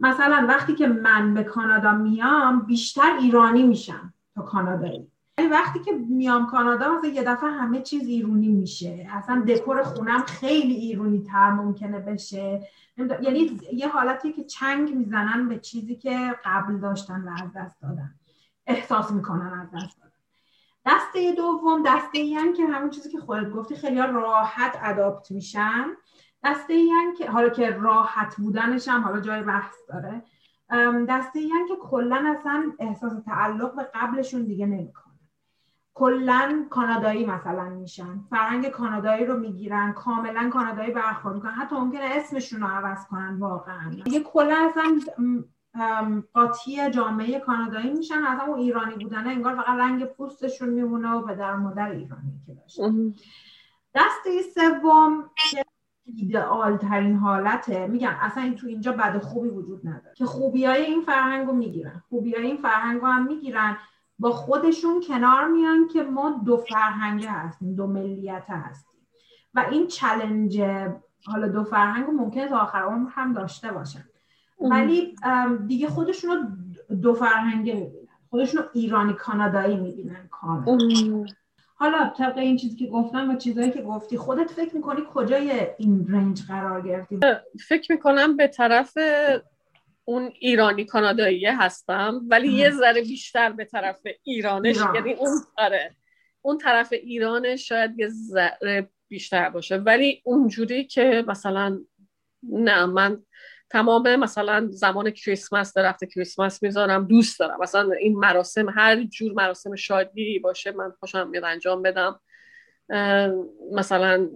مثلا 0.00 0.46
وقتی 0.48 0.74
که 0.74 0.86
من 0.86 1.34
به 1.34 1.44
کانادا 1.44 1.92
میام 1.92 2.60
بیشتر 2.60 3.16
ایرانی 3.20 3.62
میشم 3.62 4.14
تا 4.34 4.42
کانادایی. 4.42 5.09
وقتی 5.48 5.78
که 5.78 5.92
میام 5.92 6.46
کانادا 6.46 6.98
مثلا 6.98 7.10
یه 7.10 7.22
دفعه 7.22 7.50
همه 7.50 7.80
چیز 7.80 8.02
ایرونی 8.08 8.48
میشه. 8.48 9.08
اصلا 9.12 9.44
دکور 9.48 9.82
خونم 9.82 10.22
خیلی 10.22 10.74
ایرونی 10.74 11.22
تر 11.22 11.50
ممکنه 11.50 11.98
بشه. 11.98 12.60
یعنی 13.22 13.60
یه 13.72 13.88
حالتی 13.88 14.32
که 14.32 14.44
چنگ 14.44 14.94
می‌زنن 14.94 15.48
به 15.48 15.58
چیزی 15.58 15.96
که 15.96 16.34
قبل 16.44 16.76
داشتن 16.76 17.28
و 17.28 17.42
از 17.42 17.52
دست 17.56 17.82
دادن. 17.82 18.14
احساس 18.66 19.10
می‌کنن 19.12 19.60
از 19.60 19.68
دست 19.84 20.00
دادن. 20.00 20.10
دسته 20.86 21.34
دوم 21.36 21.82
دسته 21.86 22.18
این 22.18 22.52
که 22.52 22.66
همون 22.66 22.90
چیزی 22.90 23.10
که 23.10 23.18
خودت 23.18 23.50
گفتی 23.50 23.76
خیلی 23.76 23.96
راحت 23.96 24.78
اداپت 24.82 25.30
میشن. 25.30 25.86
دسته 26.44 26.72
این 26.72 27.14
که 27.18 27.30
حالا 27.30 27.48
که 27.48 27.70
راحت 27.70 28.36
بودنش 28.36 28.88
هم 28.88 29.00
حالا 29.00 29.20
جای 29.20 29.42
بحث 29.42 29.74
داره. 29.88 30.22
دسته 31.08 31.38
این 31.38 31.66
که 31.68 31.76
کلا 31.76 32.34
اصلا 32.38 32.72
احساس 32.78 33.12
تعلق 33.24 33.76
به 33.76 33.88
قبلشون 33.94 34.44
دیگه 34.44 34.66
نمی‌کنه. 34.66 35.09
کلا 36.00 36.66
کانادایی 36.70 37.26
مثلا 37.26 37.64
میشن. 37.64 38.20
فرهنگ 38.30 38.68
کانادایی 38.68 39.26
رو 39.26 39.38
می‌گیرن 39.38 39.92
کاملا 39.92 40.50
کانادایی 40.52 40.92
برخورد 40.92 41.34
می‌کنن. 41.34 41.52
حتی 41.52 41.76
ممکنه 41.76 42.04
اسمشون 42.04 42.60
رو 42.60 42.66
عوض 42.66 43.06
کنن 43.06 43.36
واقعا. 43.38 43.90
یه 44.06 44.20
کلا 44.22 44.70
اصلا 44.70 45.00
قاطی 46.34 46.90
جامعه 46.90 47.40
کانادایی 47.40 47.90
میشن. 47.90 48.24
از 48.24 48.38
اون 48.48 48.58
ایرانی 48.58 49.04
بودن 49.04 49.26
انگار 49.26 49.54
فقط 49.54 49.78
رنگ 49.78 50.04
پوستشون 50.04 50.68
میمونه 50.68 51.10
و 51.10 51.22
پدر 51.22 51.56
مادر 51.56 51.90
ایرانی 51.90 52.40
که 52.46 52.54
داشتن 52.54 53.14
دسته 53.94 54.42
سوم 54.54 55.30
که 55.50 55.64
ایدئال 56.04 56.76
ترین 56.76 57.16
حالته. 57.16 57.86
میگم 57.86 58.16
اصلا 58.20 58.54
تو 58.54 58.66
اینجا 58.66 58.92
بد 58.92 59.18
خوبی 59.18 59.48
وجود 59.48 59.88
نداره. 59.88 60.14
که 60.14 60.24
خوبی 60.24 60.64
های 60.64 60.82
این 60.82 61.02
فرهنگ 61.02 61.46
رو 61.46 61.52
می‌گیرن. 61.52 62.02
خوبی 62.08 62.34
های 62.34 62.46
این 62.46 62.56
فرهنگ 62.56 63.00
رو 63.00 63.06
هم 63.06 63.26
می‌گیرن. 63.26 63.76
با 64.20 64.32
خودشون 64.32 65.02
کنار 65.08 65.48
میان 65.48 65.88
که 65.92 66.02
ما 66.02 66.42
دو 66.44 66.56
فرهنگه 66.56 67.30
هستیم 67.30 67.74
دو 67.74 67.86
ملیت 67.86 68.44
هستیم. 68.48 69.00
و 69.54 69.66
این 69.70 69.86
چلنج 69.86 70.60
حالا 71.26 71.48
دو 71.48 71.64
فرهنگ 71.64 72.06
رو 72.06 72.12
ممکنه 72.12 72.48
تا 72.48 72.58
آخر 72.58 72.82
عمر 72.82 73.10
هم 73.10 73.32
داشته 73.32 73.72
باشن. 73.72 74.04
ولی 74.60 75.16
دیگه 75.66 75.88
خودشون 75.88 76.30
رو 76.30 76.96
دو 76.96 77.14
فرهنگه 77.14 77.74
می‌بینن 77.74 78.08
خودشون 78.30 78.62
رو 78.62 78.68
ایرانی 78.72 79.12
کانادایی 79.12 79.76
می‌بینن 79.76 80.28
کامل 80.30 81.26
حالا 81.74 82.12
طبق 82.18 82.38
این 82.38 82.56
چیزی 82.56 82.76
که 82.76 82.86
گفتم 82.86 83.30
و 83.30 83.36
چیزهایی 83.36 83.70
که 83.70 83.82
گفتی 83.82 84.18
خودت 84.18 84.50
فکر 84.50 84.76
می‌کنی 84.76 85.02
کجای 85.14 85.66
این 85.78 86.06
رنج 86.08 86.46
قرار 86.48 86.82
گرفتی؟ 86.82 87.20
فکر 87.68 87.92
می‌کنم 87.92 88.36
به 88.36 88.48
طرف 88.48 88.98
اون 90.04 90.32
ایرانی 90.38 90.84
کانادایی 90.84 91.46
هستم 91.46 92.20
ولی 92.28 92.48
یه 92.48 92.70
ذره 92.70 93.02
بیشتر 93.02 93.52
به 93.52 93.64
طرف 93.64 94.00
ایرانش 94.22 94.76
یعنی 94.94 95.12
اون 95.12 95.30
آره. 95.58 95.96
اون 96.42 96.58
طرف 96.58 96.92
ایرانش 96.92 97.68
شاید 97.68 97.98
یه 97.98 98.08
ذره 98.08 98.88
بیشتر 99.08 99.50
باشه. 99.50 99.76
ولی 99.76 100.22
اونجوری 100.24 100.84
که 100.84 101.24
مثلا 101.28 101.80
نه 102.42 102.86
من 102.86 103.22
تمام 103.70 104.16
مثلا 104.16 104.68
زمان 104.70 105.10
کریسمس 105.10 105.74
درخت 105.74 106.04
کریسمس 106.04 106.62
می‌ذارم 106.62 107.06
دوست 107.06 107.38
دارم. 107.40 107.60
مثلا 107.60 107.92
این 107.92 108.16
مراسم 108.18 108.68
هر 108.68 109.02
جور 109.02 109.32
مراسم 109.32 109.74
شادی 109.74 110.38
باشه 110.38 110.72
من 110.72 110.92
خوشم 111.00 111.28
میاد 111.28 111.44
انجام 111.44 111.82
بدم. 111.82 112.20
مثلا 113.72 114.28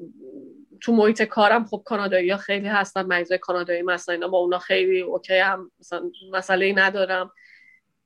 تو 0.80 0.92
محیط 0.92 1.22
کارم 1.22 1.64
خب 1.64 1.82
کانادایی 1.86 2.30
ها 2.30 2.36
خیلی 2.36 2.68
هستن 2.68 3.02
مریضای 3.02 3.38
کانادایی 3.38 3.82
مثلا 3.82 4.14
اینا 4.14 4.28
با 4.28 4.38
اونا 4.38 4.58
خیلی 4.58 5.00
اوکی 5.00 5.38
هم 5.38 5.70
مثلا 5.80 6.10
مسئله 6.32 6.72
ندارم. 6.72 7.30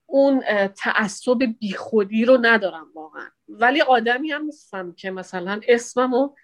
اون 0.06 0.42
تعصب 0.68 1.38
بیخودی 1.60 2.24
رو 2.24 2.38
ندارم 2.42 2.86
واقعا. 2.94 3.28
ولی 3.48 3.80
آدمی 3.80 4.30
هم 4.30 4.42
نیستم 4.42 4.92
که 4.92 5.10
مثلا 5.10 5.60
اسممو 5.68 6.34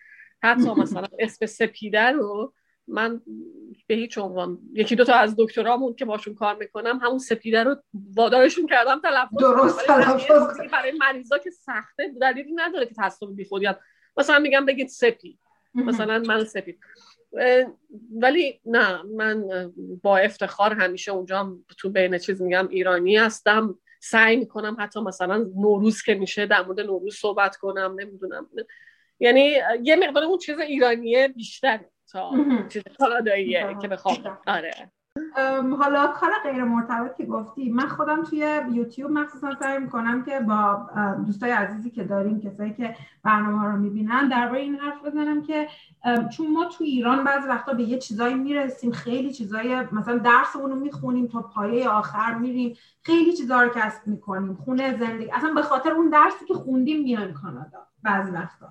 حتی 0.42 0.74
مثلا 0.82 1.08
اسم 1.18 1.46
سپیده 1.46 2.10
رو 2.10 2.54
من 2.88 3.20
به 3.86 3.94
هیچ 3.94 4.18
عنوان 4.18 4.58
یکی 4.72 4.96
دو 4.96 5.04
تا 5.04 5.14
از 5.14 5.34
دکترامون 5.38 5.94
که 5.94 6.04
باشون 6.04 6.34
کار 6.34 6.56
می‌کنم 6.56 6.98
همون 7.02 7.18
سپیده 7.18 7.62
رو 7.62 7.76
وادارشون 8.14 8.66
کردم 8.66 9.00
تلفظ 9.00 9.36
درست 9.38 9.86
تلفظ 9.86 10.60
برای 10.72 10.92
مریضا 10.92 11.38
که 11.38 11.50
سخته 11.50 12.12
دلیلی 12.20 12.52
نداره 12.54 12.86
که 12.86 12.94
تعصب 12.94 13.26
بیخودی 13.36 13.68
مثلا 14.16 14.38
میگم 14.38 14.66
بگید 14.66 14.88
سپید. 14.88 15.38
مثلا 15.74 16.18
من 16.18 16.44
سپید. 16.44 16.80
ولی 18.20 18.60
نه 18.64 19.02
من 19.02 19.44
با 20.02 20.18
افتخار 20.18 20.72
همیشه 20.72 21.12
اونجا 21.12 21.56
تو 21.78 21.90
بین 21.90 22.18
چیز 22.18 22.42
میگم 22.42 22.68
ایرانی 22.68 23.16
هستم. 23.16 23.78
سعی 24.00 24.36
می‌کنم 24.36 24.76
حتی 24.78 25.00
مثلا 25.00 25.36
نوروز 25.56 26.02
که 26.02 26.14
میشه 26.14 26.46
در 26.46 26.62
مورد 26.62 26.80
نوروز 26.80 27.14
صحبت 27.14 27.56
کنم 27.56 27.96
نمی‌دونم. 27.98 28.50
یعنی 29.20 29.56
یه 29.82 29.96
مقدار 29.96 30.24
اون 30.24 30.38
چیز 30.38 30.58
ایرانیه 30.58 31.28
بیشتره 31.28 31.90
تا 32.12 32.32
چیز 32.68 32.82
کاناداییه 32.98 33.76
که 33.82 33.88
بخوام. 33.88 34.38
آره. 34.46 34.92
حالا 35.78 36.06
کار 36.06 36.30
غیر 36.42 36.64
مرتبط 36.64 37.16
که 37.16 37.26
گفتی 37.26 37.70
من 37.70 37.88
خودم 37.88 38.22
توی 38.22 38.60
یوتیوب 38.72 39.10
مخصوصا 39.10 39.54
سعی 39.60 39.78
می‌کنم 39.78 40.22
که 40.22 40.40
با 40.40 40.88
دوستای 41.26 41.50
عزیزی 41.50 41.90
که 41.90 42.04
داریم 42.04 42.40
کسایی 42.40 42.72
که 42.72 42.96
برنامه 43.22 43.58
ها 43.58 43.66
رو 43.66 43.76
می‌بینن 43.76 44.28
درباره 44.28 44.60
این 44.60 44.74
حرف 44.76 45.04
بزنم 45.04 45.42
که 45.42 45.68
چون 46.36 46.52
ما 46.52 46.64
تو 46.64 46.84
ایران 46.84 47.24
بعضی 47.24 47.48
وقتا 47.48 47.72
به 47.72 47.82
یه 47.82 47.98
چیزایی 47.98 48.34
می‌رسیم 48.34 48.92
خیلی 48.92 49.32
چیزای 49.32 49.82
مثلا 49.92 50.18
درسمون 50.18 50.70
رو 50.70 50.76
می‌خونیم 50.76 51.26
تا 51.26 51.42
پایه 51.42 51.88
آخر 51.88 52.34
میریم 52.34 52.76
خیلی 53.02 53.32
چیزا 53.32 53.62
رو 53.62 53.68
کسب 53.74 54.06
می‌کنیم 54.06 54.54
خونه 54.54 54.98
زندگی 54.98 55.30
اصلا 55.30 55.54
به 55.54 55.62
خاطر 55.62 55.92
اون 55.92 56.10
درسی 56.10 56.44
که 56.44 56.54
خوندیم 56.54 57.02
میایم 57.02 57.32
کانادا. 57.32 57.86
بعضی 58.04 58.30
وقتا. 58.30 58.70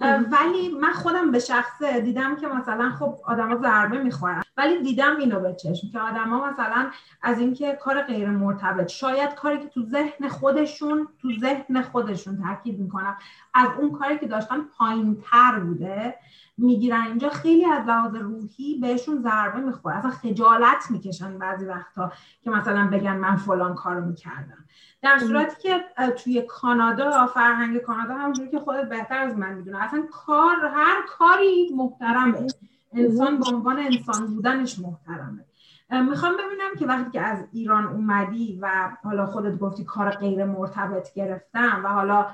ولی 0.00 0.68
من 0.68 0.92
خودم 0.92 1.30
به 1.30 1.38
شخصه 1.38 2.00
دیدم 2.00 2.36
که 2.36 2.46
مثلا 2.46 2.90
خب 2.90 3.18
آدما 3.24 3.56
ضربه 3.56 3.98
می‌خورن 3.98 4.42
ولی 4.56 4.82
دیدم 4.82 5.16
اینو 5.16 5.40
به 5.40 5.54
چشم 5.54 5.88
که 5.92 6.00
آدما 6.00 6.50
مثلا 6.50 6.90
از 7.22 7.38
اینکه 7.38 7.72
کار 7.72 8.02
غیر 8.02 8.28
مرتبط 8.30 8.88
شاید 8.88 9.34
کاری 9.34 9.58
که 9.58 9.68
تو 9.68 9.82
ذهن 9.82 10.28
خودشون 10.28 11.08
تو 11.22 11.28
ذهن 11.40 11.82
خودشون 11.82 12.42
تاکید 12.42 12.80
می‌کنم 12.80 13.16
از 13.54 13.68
اون 13.78 13.92
کاری 13.92 14.18
که 14.18 14.26
داشتن 14.26 14.60
پایین 14.78 15.22
تر 15.30 15.58
بوده 15.58 16.14
می‌گیرن. 16.58 17.02
اینجا 17.06 17.28
خیلی 17.28 17.64
از 17.64 17.86
لحاظ 17.86 18.14
روحی 18.14 18.78
بهشون 18.80 19.22
ضربه 19.22 19.60
می‌خوره. 19.60 19.96
اصلا 19.96 20.10
خجالت 20.10 20.90
می‌کشن 20.90 21.38
بعضی 21.38 21.64
وقتا 21.64 22.12
که 22.42 22.50
مثلا 22.50 22.88
بگن 22.92 23.16
من 23.16 23.36
فلان 23.36 23.74
کارو 23.74 24.04
می‌کردم. 24.04 24.64
در 25.02 25.18
صورتی 25.18 25.62
که 25.62 25.84
توی 26.24 26.42
کانادا 26.42 27.26
فرهنگ 27.26 27.78
کانادا 27.78 28.14
همونجوری 28.14 28.50
که 28.50 28.58
خودت 28.58 28.88
بهتر 28.88 29.18
از 29.18 29.38
من 29.38 29.54
می‌دونه 29.54 29.82
اصلا 29.82 30.04
کار 30.26 30.56
هر 30.74 30.96
کاری 31.18 31.70
محترمه. 31.76 32.46
انسان 32.94 33.38
به 33.38 33.44
عنوان 33.52 33.78
انسان 33.78 34.26
بودنش 34.26 34.78
محترمه. 34.78 35.44
می‌خوام 35.90 36.32
ببینم 36.32 36.74
که 36.78 36.86
وقتی 36.86 37.10
که 37.10 37.20
از 37.20 37.44
ایران 37.52 37.86
اومدی 37.86 38.58
و 38.62 38.90
حالا 39.02 39.26
خودت 39.26 39.58
گفتی 39.58 39.84
کار 39.84 40.10
غیر 40.10 40.44
مرتبط 40.44 41.14
گرفتم 41.14 41.80
و 41.84 41.88
حالا 41.88 42.26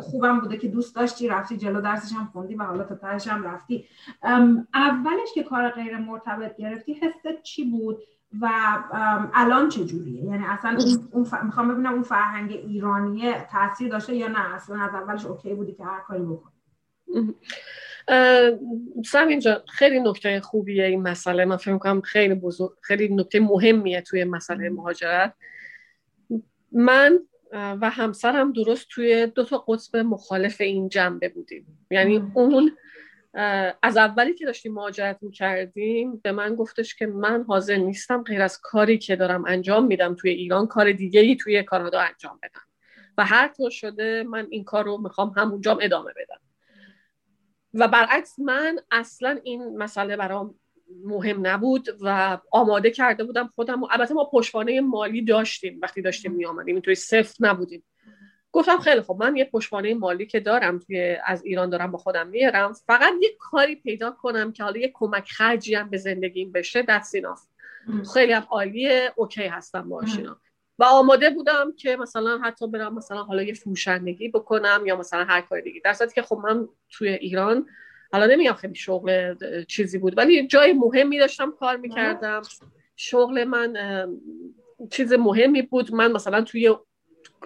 خوبم 0.00 0.40
بوده 0.40 0.56
که 0.56 0.68
دوست 0.68 0.96
داشتی 0.96 1.28
رفتی 1.28 1.56
جلو 1.56 1.80
درسش 1.80 2.12
هم 2.12 2.24
خوندی 2.32 2.54
و 2.54 2.62
حالا 2.62 2.84
تا 2.84 2.94
تهش 2.94 3.28
هم 3.28 3.42
رفتی. 3.42 3.86
اولش 4.74 5.28
که 5.34 5.42
کار 5.42 5.70
غیر 5.70 5.98
مرتبط 5.98 6.56
گرفتی 6.56 6.94
حست 6.94 7.42
چی 7.42 7.70
بود 7.70 8.02
و 8.40 8.48
الان 9.34 9.68
چه 9.68 9.84
جوریه 9.84 10.24
یعنی 10.24 10.44
اصلا 10.48 10.78
اون 11.10 11.26
می‌خوام 11.44 11.74
ببینم 11.74 11.92
اون 11.92 12.02
فرهنگ 12.02 12.52
ایرانیه 12.52 13.46
تاثیر 13.50 13.88
داشته 13.88 14.14
یا 14.14 14.28
نه؟ 14.28 14.54
اصلا 14.54 14.82
از 14.82 14.94
اولش 14.94 15.26
اوکی 15.26 15.54
بودی 15.54 15.72
که 15.72 15.84
هر 15.84 16.00
کاری 16.00 16.22
بکنی؟ 16.22 16.54
سم 19.04 19.28
اینجا 19.28 19.62
خیلی 19.68 20.00
نکته 20.00 20.40
خوبیه 20.40 20.84
این 20.84 21.02
مسئله. 21.02 21.44
من 21.44 21.56
فکر 21.56 21.78
کنم 21.78 22.00
خیلی 22.00 22.34
بزرگ 22.34 22.70
خیلی 22.80 23.14
نکته 23.14 23.40
مهمیه 23.40 24.00
توی 24.00 24.24
مسئله 24.24 24.70
مهاجرت. 24.70 25.34
من 26.72 27.18
و 27.52 27.90
همسرم 27.90 28.52
درست 28.52 28.86
توی 28.90 29.26
دو 29.26 29.44
تا 29.44 29.58
قطب 29.58 29.96
مخالف 29.96 30.60
این 30.60 30.88
جنبه 30.88 31.28
بودیم. 31.28 31.86
یعنی 31.90 32.32
اون 32.34 32.76
از 33.82 33.96
اولی 33.96 34.34
که 34.34 34.46
داشتیم 34.46 34.74
مهاجرت 34.74 35.18
می‌کردیم 35.20 36.16
به 36.16 36.32
من 36.32 36.54
گفتش 36.54 36.94
که 36.94 37.06
من 37.06 37.44
حاضر 37.48 37.76
نیستم 37.76 38.22
غیر 38.22 38.42
از 38.42 38.60
کاری 38.62 38.98
که 38.98 39.16
دارم 39.16 39.44
انجام 39.44 39.86
میدم 39.86 40.14
توی 40.14 40.30
ایران 40.30 40.66
کار 40.66 40.92
دیگه 40.92 41.20
ای 41.20 41.36
توی 41.36 41.62
کانادا 41.62 42.00
انجام 42.00 42.38
بدم. 42.42 42.60
و 43.18 43.24
هر 43.24 43.48
طور 43.48 43.70
شده 43.70 44.22
من 44.22 44.46
این 44.50 44.64
کار 44.64 44.84
رو 44.84 44.98
می‌خوام 45.02 45.32
همونجا 45.36 45.78
ادامه 45.78 46.12
بدم. 46.16 46.40
و 47.74 47.88
برعکس 47.88 48.38
من 48.38 48.78
اصلا 48.90 49.40
این 49.42 49.76
مسئله 49.76 50.16
برام 50.16 50.54
مهم 51.04 51.46
نبود 51.46 51.88
و 52.00 52.38
آماده 52.50 52.90
کرده 52.90 53.24
بودم 53.24 53.52
خودم 53.54 53.84
البته 53.84 54.14
ما 54.14 54.24
پشتوانه 54.24 54.80
مالی 54.80 55.22
داشتیم 55.22 55.78
وقتی 55.82 56.02
داشتیم 56.02 56.32
می 56.32 56.46
آمدیم 56.46 56.74
اینطوری 56.74 56.94
صفر 56.94 57.34
نبودیم. 57.40 57.84
گفتم 58.52 58.78
خیلی 58.78 59.00
خب 59.00 59.16
من 59.20 59.36
یه 59.36 59.44
پشتوانه 59.44 59.94
مالی 59.94 60.26
که 60.26 60.40
دارم 60.40 60.78
توی 60.78 61.16
از 61.24 61.44
ایران 61.44 61.70
دارم 61.70 61.92
با 61.92 61.98
خودم 61.98 62.26
میارم 62.26 62.72
فقط 62.72 63.12
یه 63.22 63.28
کاری 63.38 63.74
پیدا 63.74 64.10
کنم 64.10 64.52
که 64.52 64.62
حالا 64.62 64.80
یه 64.80 64.90
کمک 64.94 65.28
خرجی 65.30 65.74
هم 65.74 65.90
به 65.90 65.96
زندگیم 65.96 66.52
بشه 66.52 66.82
دست 66.82 67.14
خیلی 68.14 68.32
هم 68.32 68.46
عالیه 68.50 69.12
اوکی 69.16 69.46
هستم 69.46 69.88
باش 69.88 70.18
و 70.78 70.84
آماده 70.84 71.30
بودم 71.30 71.72
که 71.76 71.96
مثلا 71.96 72.38
حتی 72.38 72.66
برم 72.66 72.94
مثلا 72.94 73.22
حالا 73.22 73.42
یه 73.42 73.54
فروشندگی 73.54 74.28
بکنم 74.28 74.82
یا 74.86 74.96
مثلا 74.96 75.24
هر 75.24 75.40
کاری 75.40 75.62
دیگه. 75.62 75.80
در 75.84 75.94
که 76.14 76.22
خب 76.22 76.36
من 76.36 76.68
توی 76.90 77.08
ایران 77.08 77.66
حالا 78.12 78.26
نمیگم 78.26 78.52
خیلی 78.52 78.74
شغل 78.74 79.34
چیزی 79.64 79.98
بود. 79.98 80.18
ولی 80.18 80.46
جای 80.46 80.72
مهمی 80.72 81.18
داشتم 81.18 81.50
کار 81.50 81.76
می‌کردم. 81.76 82.42
شغل 82.96 83.44
من 83.44 83.76
چیز 84.90 85.12
مهمی 85.12 85.62
بود. 85.62 85.94
من 85.94 86.12
مثلا 86.12 86.42
توی 86.42 86.76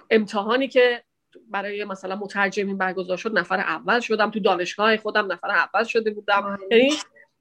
امتحانی 0.09 0.67
که 0.67 1.03
برای 1.49 1.85
مثلا 1.85 2.15
مترجمین 2.15 2.77
برگزار 2.77 3.17
شد 3.17 3.37
نفر 3.37 3.59
اول 3.59 3.99
شدم. 3.99 4.31
تو 4.31 4.39
دانشگاه 4.39 4.97
خودم 4.97 5.31
نفر 5.31 5.51
اول 5.51 5.83
شده 5.83 6.11
بودم. 6.11 6.57
یعنی 6.71 6.91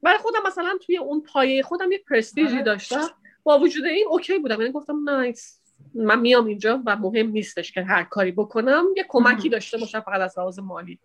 برای 0.02 0.18
خودم 0.18 0.40
مثلا 0.46 0.78
توی 0.86 0.98
اون 0.98 1.22
پایه 1.22 1.62
خودم 1.62 1.92
یه 1.92 1.98
پرستیژی. 2.10 2.62
داشتم. 2.62 3.08
با 3.44 3.58
وجود 3.58 3.84
این 3.84 4.06
اوکی 4.10 4.38
بودم. 4.38 4.60
یعنی 4.60 4.72
گفتم 4.72 5.02
نایس. 5.04 5.60
من 5.94 6.20
میام 6.20 6.46
اینجا 6.46 6.82
و 6.86 6.96
مهم 6.96 7.30
نیستش 7.30 7.72
که 7.72 7.82
هر 7.82 8.04
کاری 8.04 8.32
بکنم. 8.32 8.84
یه 8.96 9.06
کمکی 9.08 9.48
داشته 9.48 9.78
باشم 9.78 10.00
فقط 10.00 10.20
از 10.20 10.38
لحاظ 10.38 10.58
مالی. 10.58 10.98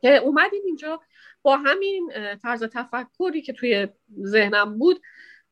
که 0.00 0.16
اومدیم 0.16 0.62
اینجا 0.64 1.00
با 1.42 1.56
همین 1.56 2.12
طرز 2.42 2.64
تفکری 2.64 3.42
که 3.42 3.52
توی 3.52 3.88
ذهنم 4.24 4.78
بود 4.78 5.02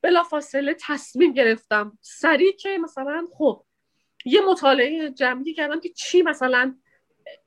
بلافاصله 0.03 0.77
تصمیم 0.87 1.33
گرفتم 1.33 1.99
سریع 2.01 2.57
که 2.57 2.79
مثلا 2.79 3.27
خب 3.33 3.65
یه 4.25 4.41
مطالعه 4.41 5.11
جمعی 5.11 5.55
کردم 5.55 5.81
که 5.81 5.89
چی 5.89 6.23
مثلا 6.23 6.75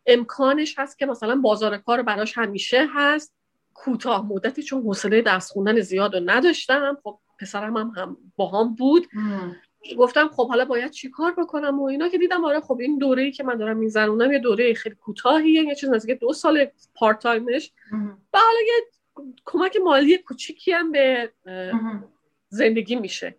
امکانش 0.05 0.79
هست 0.79 0.99
که 0.99 1.05
مثلا 1.05 1.35
بازار 1.35 1.77
کار 1.77 2.01
براش 2.01 2.37
همیشه 2.37 2.87
هست. 2.93 3.35
کوتاه 3.73 4.27
مدتی 4.27 4.63
چون 4.63 4.81
حوصله 4.81 5.21
درس 5.21 5.51
خوندن 5.51 5.79
زیاد 5.79 6.15
رو 6.15 6.21
نداشتم. 6.25 6.97
خب 7.03 7.19
پسرم 7.39 7.77
هم, 7.77 7.93
هم 7.97 8.17
با 8.35 8.47
هم 8.47 8.75
بود. 8.75 9.07
گفتم 9.97 10.27
خب 10.27 10.47
حالا 10.47 10.65
باید 10.65 10.91
چی 10.91 11.09
کار 11.09 11.31
بکنم 11.31 11.79
و 11.79 11.83
اینا 11.83 12.09
که 12.09 12.17
دیدم 12.17 12.45
آره 12.45 12.59
خب 12.59 12.77
این 12.79 12.97
دوره 12.97 13.31
که 13.31 13.43
من 13.43 13.57
دارم 13.57 13.77
میزنونم 13.77 14.31
یه 14.31 14.39
دوره 14.39 14.73
خیلی 14.73 14.95
کوتاهیه 14.95 15.63
یه 15.63 15.75
چیز 15.75 15.89
نزدیک 15.89 16.19
دو 16.19 16.33
سال 16.33 16.67
پارت 16.95 17.19
تایمش 17.19 17.71
و 18.33 18.37
حالا 18.37 18.59
یه 18.67 18.83
کمک 19.45 19.77
مالی 19.83 20.17
کوچیکی 20.17 20.71
هم 20.71 20.91
به 20.91 21.31
زندگی 22.49 22.95
میشه. 22.95 23.35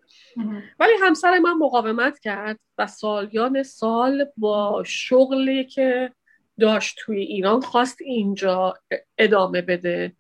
ولی 0.79 0.93
همسر 1.01 1.39
من 1.39 1.53
مقاومت 1.53 2.19
کرد 2.19 2.59
و 2.79 2.87
سالیان 2.87 3.63
سال 3.63 4.27
با 4.37 4.83
شغلی 4.87 5.65
که 5.65 6.13
داشت 6.61 6.97
توی 6.99 7.21
ایران 7.21 7.61
خواست 7.61 8.03
اینجا 8.03 8.75
ادامه 9.19 9.63
بده. 9.63 10.13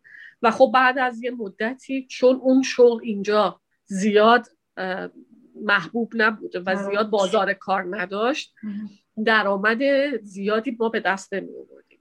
و 0.43 0.51
خب 0.51 0.71
بعد 0.75 0.99
از 0.99 1.23
یه 1.23 1.31
مدتی 1.31 2.07
چون 2.07 2.37
اون 2.37 2.63
شغل 2.63 3.01
اینجا 3.03 3.61
زیاد 3.85 4.47
محبوب 5.63 6.13
نبوده 6.15 6.61
و 6.61 6.69
آره. 6.69 6.83
زیاد 6.83 7.11
بازار 7.11 7.53
کار 7.53 7.97
نداشت. 7.97 8.55
درآمد 9.25 9.81
زیادی 10.23 10.77
ما 10.81 10.89
به 10.89 11.01
دست 11.01 11.35
نمی 11.35 11.49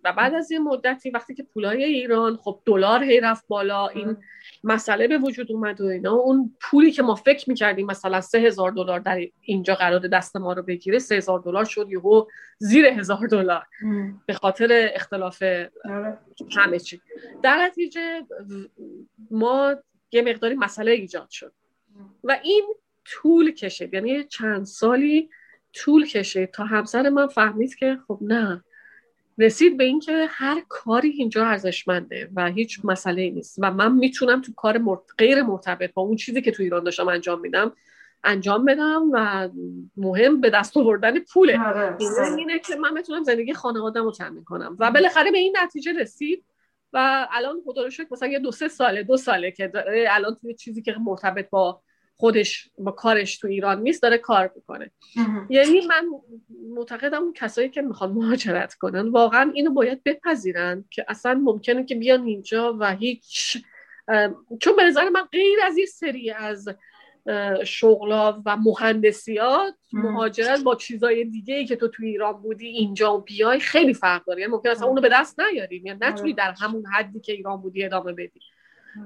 و 0.03 0.13
بعد 0.13 0.33
از 0.33 0.51
یه 0.51 0.59
مدتی 0.59 1.09
وقتی 1.09 1.33
که 1.33 1.43
پولای 1.43 1.83
ایران 1.83 2.37
خب 2.37 2.61
دلار 2.65 3.03
هی 3.03 3.19
رفت 3.19 3.47
بالا 3.47 3.87
این 3.87 4.17
مسئله 4.63 5.07
به 5.07 5.17
وجود 5.17 5.51
اومد 5.51 5.81
و 5.81 5.85
اینا. 5.85 6.13
اون 6.13 6.55
پولی 6.61 6.91
که 6.91 7.03
ما 7.03 7.15
فکر 7.15 7.49
می‌کردیم 7.49 7.85
مثلا 7.85 8.21
سه 8.21 8.39
هزار 8.39 8.71
دلار 8.71 8.99
در 8.99 9.19
اینجا 9.41 9.75
قرار 9.75 9.99
دست 9.99 10.37
ما 10.37 10.53
رو 10.53 10.63
بگیره 10.63 10.99
سه 10.99 11.15
هزار 11.15 11.39
دلار 11.39 11.65
شد 11.65 11.89
یهو 11.89 12.25
زیر 12.57 12.85
هزار 12.85 13.27
دلار. 13.27 13.65
به 14.25 14.33
خاطر 14.33 14.89
اختلاف 14.93 15.43
آره. 15.85 16.17
همه 16.57 16.79
چی. 16.79 17.01
در 17.43 17.57
نتیجه 17.65 18.21
ما 19.31 19.75
یه 20.11 20.21
مقداری 20.21 20.55
مسئله 20.55 20.91
ایجاد 20.91 21.29
شد. 21.29 21.53
و 22.23 22.39
این 22.43 22.73
طول 23.11 23.51
کشید 23.51 23.93
یعنی 23.93 24.23
چند 24.23 24.65
سالی 24.65 25.29
طول 25.73 26.05
کشید 26.05 26.51
تا 26.51 26.63
همسر 26.63 27.09
من 27.09 27.27
فهمید 27.27 27.75
که 27.75 27.97
خب 28.07 28.19
نه. 28.21 28.63
رسید 29.37 29.77
به 29.77 29.83
اینکه 29.83 30.27
هر 30.29 30.63
کاری 30.69 31.09
اینجا 31.09 31.45
ارزشمنده 31.45 32.29
و 32.35 32.51
هیچ 32.51 32.79
مسئله 32.83 33.29
نیست. 33.29 33.55
و 33.61 33.71
من 33.71 33.91
می‌تونم 33.91 34.41
تو 34.41 34.53
کار 34.53 35.01
غیر 35.17 35.41
مرتبط 35.41 35.93
با 35.93 36.01
اون 36.01 36.15
چیزی 36.15 36.41
که 36.41 36.51
تو 36.51 36.63
ایران 36.63 36.83
داشتم 36.83 37.07
انجام 37.07 37.39
میدم 37.39 37.73
انجام 38.23 38.65
بدم 38.65 39.09
و 39.11 39.49
مهم 39.97 40.41
به 40.41 40.49
دست 40.49 40.77
آوردن 40.77 41.19
پوله. 41.19 41.59
آره، 41.59 41.97
اینه 42.37 42.59
که 42.59 42.75
من 42.75 42.93
بتونم 42.93 43.23
زندگی 43.23 43.53
خانوادم 43.53 44.03
رو 44.03 44.11
تامین 44.11 44.43
کنم. 44.43 44.77
و 44.79 44.91
بالاخره 44.91 45.31
به 45.31 45.37
این 45.37 45.57
نتیجه 45.63 45.93
رسید 45.93 46.45
و 46.93 47.27
الان 47.31 47.61
خدا 47.65 47.83
رو 47.83 47.89
شکر 47.89 48.07
مثلا 48.11 48.29
یه 48.29 48.39
دو 48.39 48.51
سه 48.51 48.67
ساله 48.67 49.03
دو 49.03 49.17
ساله 49.17 49.51
که 49.51 49.71
الان 50.09 50.35
توی 50.41 50.53
چیزی 50.53 50.81
که 50.81 50.95
مرتبط 51.05 51.49
با 51.49 51.81
خودش 52.21 52.69
با 52.77 52.91
کارش 52.91 53.37
تو 53.37 53.47
ایران 53.47 53.81
نیست 53.81 54.01
داره 54.01 54.17
کار 54.17 54.51
می‌کنه. 54.55 54.91
یعنی 55.49 55.81
من 55.87 56.05
معتقدم 56.75 57.23
اون 57.23 57.33
کسایی 57.33 57.69
که 57.69 57.81
می‌خوان 57.81 58.11
مهاجرت 58.11 58.73
کنن 58.73 59.09
واقعا 59.09 59.51
اینو 59.55 59.71
باید 59.73 60.03
بپذیرن 60.03 60.85
که 60.89 61.05
اصلا 61.07 61.33
ممکنه 61.33 61.85
که 61.85 61.95
بیان 61.95 62.25
اینجا 62.25 62.77
و 62.79 62.95
هیچ 62.95 63.57
چون 64.59 64.75
به 64.77 64.83
نظر 64.83 65.09
من 65.09 65.23
غیر 65.31 65.59
از 65.65 65.77
این 65.77 65.85
سری 65.85 66.31
از 66.31 66.69
شغلا 67.65 68.41
و 68.45 68.57
مهندسیات 68.57 69.73
مهاجرت 69.93 70.63
با 70.63 70.75
چیزای 70.75 71.25
دیگه 71.25 71.55
ای 71.55 71.65
که 71.65 71.75
تو 71.75 71.87
تو 71.87 72.03
ایران 72.03 72.33
بودی 72.33 72.67
اینجا 72.67 73.17
بیای 73.17 73.59
خیلی 73.59 73.93
فرق 73.93 74.25
داره. 74.25 74.41
یعنی 74.41 74.53
ممکن 74.53 74.69
اصلا 74.69 74.87
اونو 74.87 75.01
به 75.01 75.09
دست 75.11 75.39
نیاریم. 75.39 75.85
یعنی 75.85 75.99
نتونی 76.01 76.33
در 76.33 76.53
همون 76.61 76.85
حدی 76.85 77.19
که 77.19 77.33
ایران 77.33 77.61
بودی 77.61 77.83
ادامه 77.83 78.13
بدی. 78.13 78.39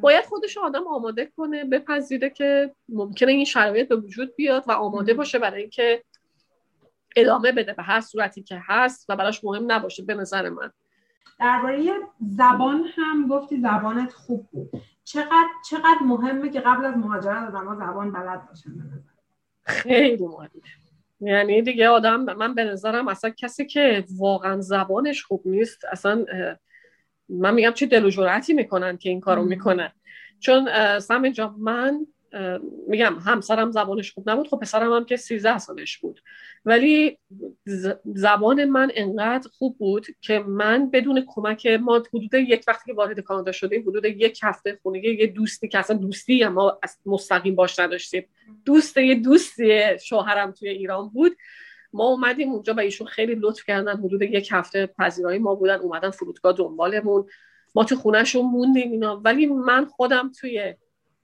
باید 0.01 0.25
خودش 0.25 0.57
آدم 0.57 0.87
آماده 0.87 1.25
کنه 1.25 1.65
بپذیره 1.65 2.29
که 2.29 2.75
ممکنه 2.89 3.31
این 3.31 3.45
شرایط 3.45 3.89
به 3.89 3.95
وجود 3.95 4.35
بیاد 4.35 4.63
و 4.67 4.71
آماده 4.71 5.13
باشه 5.13 5.39
برای 5.39 5.61
اینکه 5.61 6.03
ادامه 7.15 7.51
بده 7.51 7.73
به 7.73 7.83
هر 7.83 8.01
صورتی 8.01 8.43
که 8.43 8.61
هست 8.67 9.05
و 9.09 9.15
براش 9.15 9.43
مهم 9.43 9.71
نباشه 9.71 10.03
به 10.03 10.13
نظر 10.13 10.49
من. 10.49 10.71
درباره 11.39 11.83
زبان 12.37 12.83
هم 12.95 13.27
گفتی 13.27 13.61
زبانت 13.61 14.13
خوب 14.13 14.47
بود. 14.51 14.69
چقدر 15.03 15.47
چقدر 15.69 15.99
مهمه 16.01 16.49
که 16.49 16.59
قبل 16.59 16.85
از 16.85 16.97
مهاجرت 16.97 17.47
آدم 17.47 17.75
زبان 17.75 18.11
بلد 18.11 18.47
باشن 18.47 18.71
خیلی 19.63 20.27
مهمه. 20.27 20.49
یعنی 21.21 21.61
دیگه 21.61 21.89
آدم 21.89 22.21
من 22.21 22.55
به 22.55 22.63
نظرم 22.63 23.07
اصلا 23.07 23.29
کسی 23.29 23.65
که 23.65 24.05
واقعا 24.17 24.61
زبانش 24.61 25.23
خوب 25.23 25.41
نیست 25.45 25.85
اصلا 25.85 26.25
من 27.29 27.53
میگم 27.53 27.71
چه 27.71 27.85
دل 27.85 28.05
و 28.05 28.09
جرأتی 28.09 28.53
می‌کنن 28.53 28.97
که 28.97 29.09
این 29.09 29.19
کارو 29.19 29.45
می‌کنن. 29.45 29.91
چون 30.39 30.69
سم 30.99 31.29
جا 31.29 31.55
من 31.57 32.07
میگم 32.87 33.15
همسرم 33.25 33.71
زبانش 33.71 34.11
خوب 34.11 34.29
نبود 34.29 34.47
خب 34.47 34.59
پسرم 34.59 34.93
هم 34.93 35.05
که 35.05 35.17
13 35.17 35.57
سالش 35.57 35.97
بود. 35.97 36.21
ولی 36.65 37.17
زبان 38.05 38.65
من 38.65 38.91
انقدر 38.95 39.49
خوب 39.57 39.77
بود 39.77 40.05
که 40.21 40.39
من 40.39 40.89
بدون 40.89 41.25
کمک 41.27 41.67
ما 41.67 42.03
حدود 42.13 42.33
یک 42.33 42.63
وقتی 42.67 42.83
که 42.85 42.93
وارد 42.93 43.19
کانادا 43.19 43.51
شدیم 43.51 43.81
حدود 43.81 44.05
یک 44.05 44.39
هفته 44.43 44.79
خونه 44.83 45.05
یه 45.05 45.27
دوستی 45.27 45.67
که 45.67 45.79
اصلا 45.79 45.97
دوستی 45.97 46.45
ما 46.45 46.79
مستقیم 47.05 47.55
باش 47.55 47.79
نداشتیم. 47.79 48.25
دوست 48.65 48.97
یه 48.97 49.15
دوستی 49.15 49.81
شوهرم 50.03 50.51
توی 50.51 50.69
ایران 50.69 51.09
بود. 51.09 51.37
ما 51.95 52.03
اومدیم 52.03 52.51
اونجا 52.51 52.73
و 52.73 52.79
ایشون 52.79 53.07
خیلی 53.07 53.35
لطف 53.35 53.63
کردن. 53.65 53.97
حدود 53.97 54.21
یک 54.21 54.49
هفته 54.51 54.85
پذیرایی 54.85 55.39
ما 55.39 55.55
بودن 55.55 55.79
اومدن 55.79 56.09
فرودگاه 56.09 56.53
دنبالمون. 56.53 57.25
ما 57.75 57.83
تو 57.83 57.95
خونهشون 57.95 58.45
موندیم 58.45 58.91
اینا. 58.91 59.21
ولی 59.23 59.45
من 59.45 59.85
خودم 59.85 60.31
توی 60.39 60.75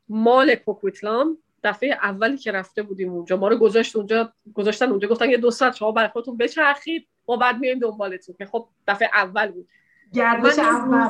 مال 0.10 0.56
کوکویتلام 0.56 1.38
دفعه 1.64 1.94
اولی 1.94 2.38
که 2.38 2.52
رفته 2.52 2.84
بودیم 2.84 3.12
اونجا 3.12 3.38
ما 3.38 3.48
رو 3.48 3.58
گذاشت 3.58 3.96
اونجا 3.96 4.34
گذاشتن 4.54 4.90
اونجا 4.90 5.08
گفتن 5.08 5.30
یه 5.30 5.38
دو 5.38 5.52
ساعت 5.52 5.76
شما 5.76 5.92
برای 5.92 6.10
خودتون 6.10 6.38
بچرخید 6.38 7.08
ما 7.28 7.38
بعد 7.38 7.58
میایم 7.60 7.80
دنبالتون. 7.80 8.36
که 8.38 8.46
خب 8.46 8.68
دفعه 8.88 9.10
اول 9.14 9.48
بود. 9.48 9.68
گردش 10.14 10.60
اول 10.60 11.10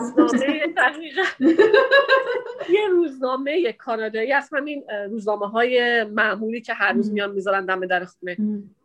یه 2.75 2.87
روزنامه 2.89 3.73
کانادایی 3.73 4.31
از 4.33 4.49
همین 4.53 4.83
روزنامه 5.09 5.47
های 5.47 6.03
معمولی 6.03 6.61
که 6.61 6.73
هر 6.73 6.93
روز 6.93 7.11
میان 7.11 7.31
می‌ذارن 7.31 7.65
دم 7.65 7.85
در 7.85 8.05
خونه. 8.05 8.37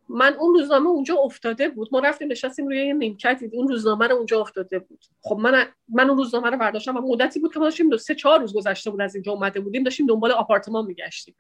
من 0.09 0.35
اون 0.35 0.55
روزنامه 0.55 0.89
اونجا 0.89 1.15
افتاده 1.15 1.69
بود. 1.69 1.89
ما 1.93 1.99
رفتیم 1.99 2.29
نشستیم 2.31 2.67
روی 2.67 2.87
یه 2.87 2.95
نیمکتی 2.95 3.51
اون 3.53 3.69
روزنامه 3.69 4.07
رو 4.07 4.17
اونجا 4.17 4.41
افتاده 4.41 4.79
بود. 4.79 5.05
خب 5.23 5.37
من 5.37 5.67
من 5.89 6.09
اون 6.09 6.19
روزنامه 6.19 6.51
رو 6.51 6.57
برداشتم. 6.57 6.97
و 6.97 7.01
مدتی 7.01 7.41
بود 7.41 7.53
که 7.53 7.59
ما 7.59 7.65
داشتیم 7.65 7.89
دو 7.89 7.99
سه 7.99 8.15
چهار 8.15 8.41
روز 8.41 8.55
گذشته 8.55 8.91
بود 8.91 9.01
از 9.01 9.15
اینجا 9.15 9.33
اومده 9.33 9.61
بودیم. 9.61 9.83
داشتیم 9.83 10.07
دنبال 10.07 10.33
آپارتمان 10.33 10.87
میگشتیم. 10.87 11.35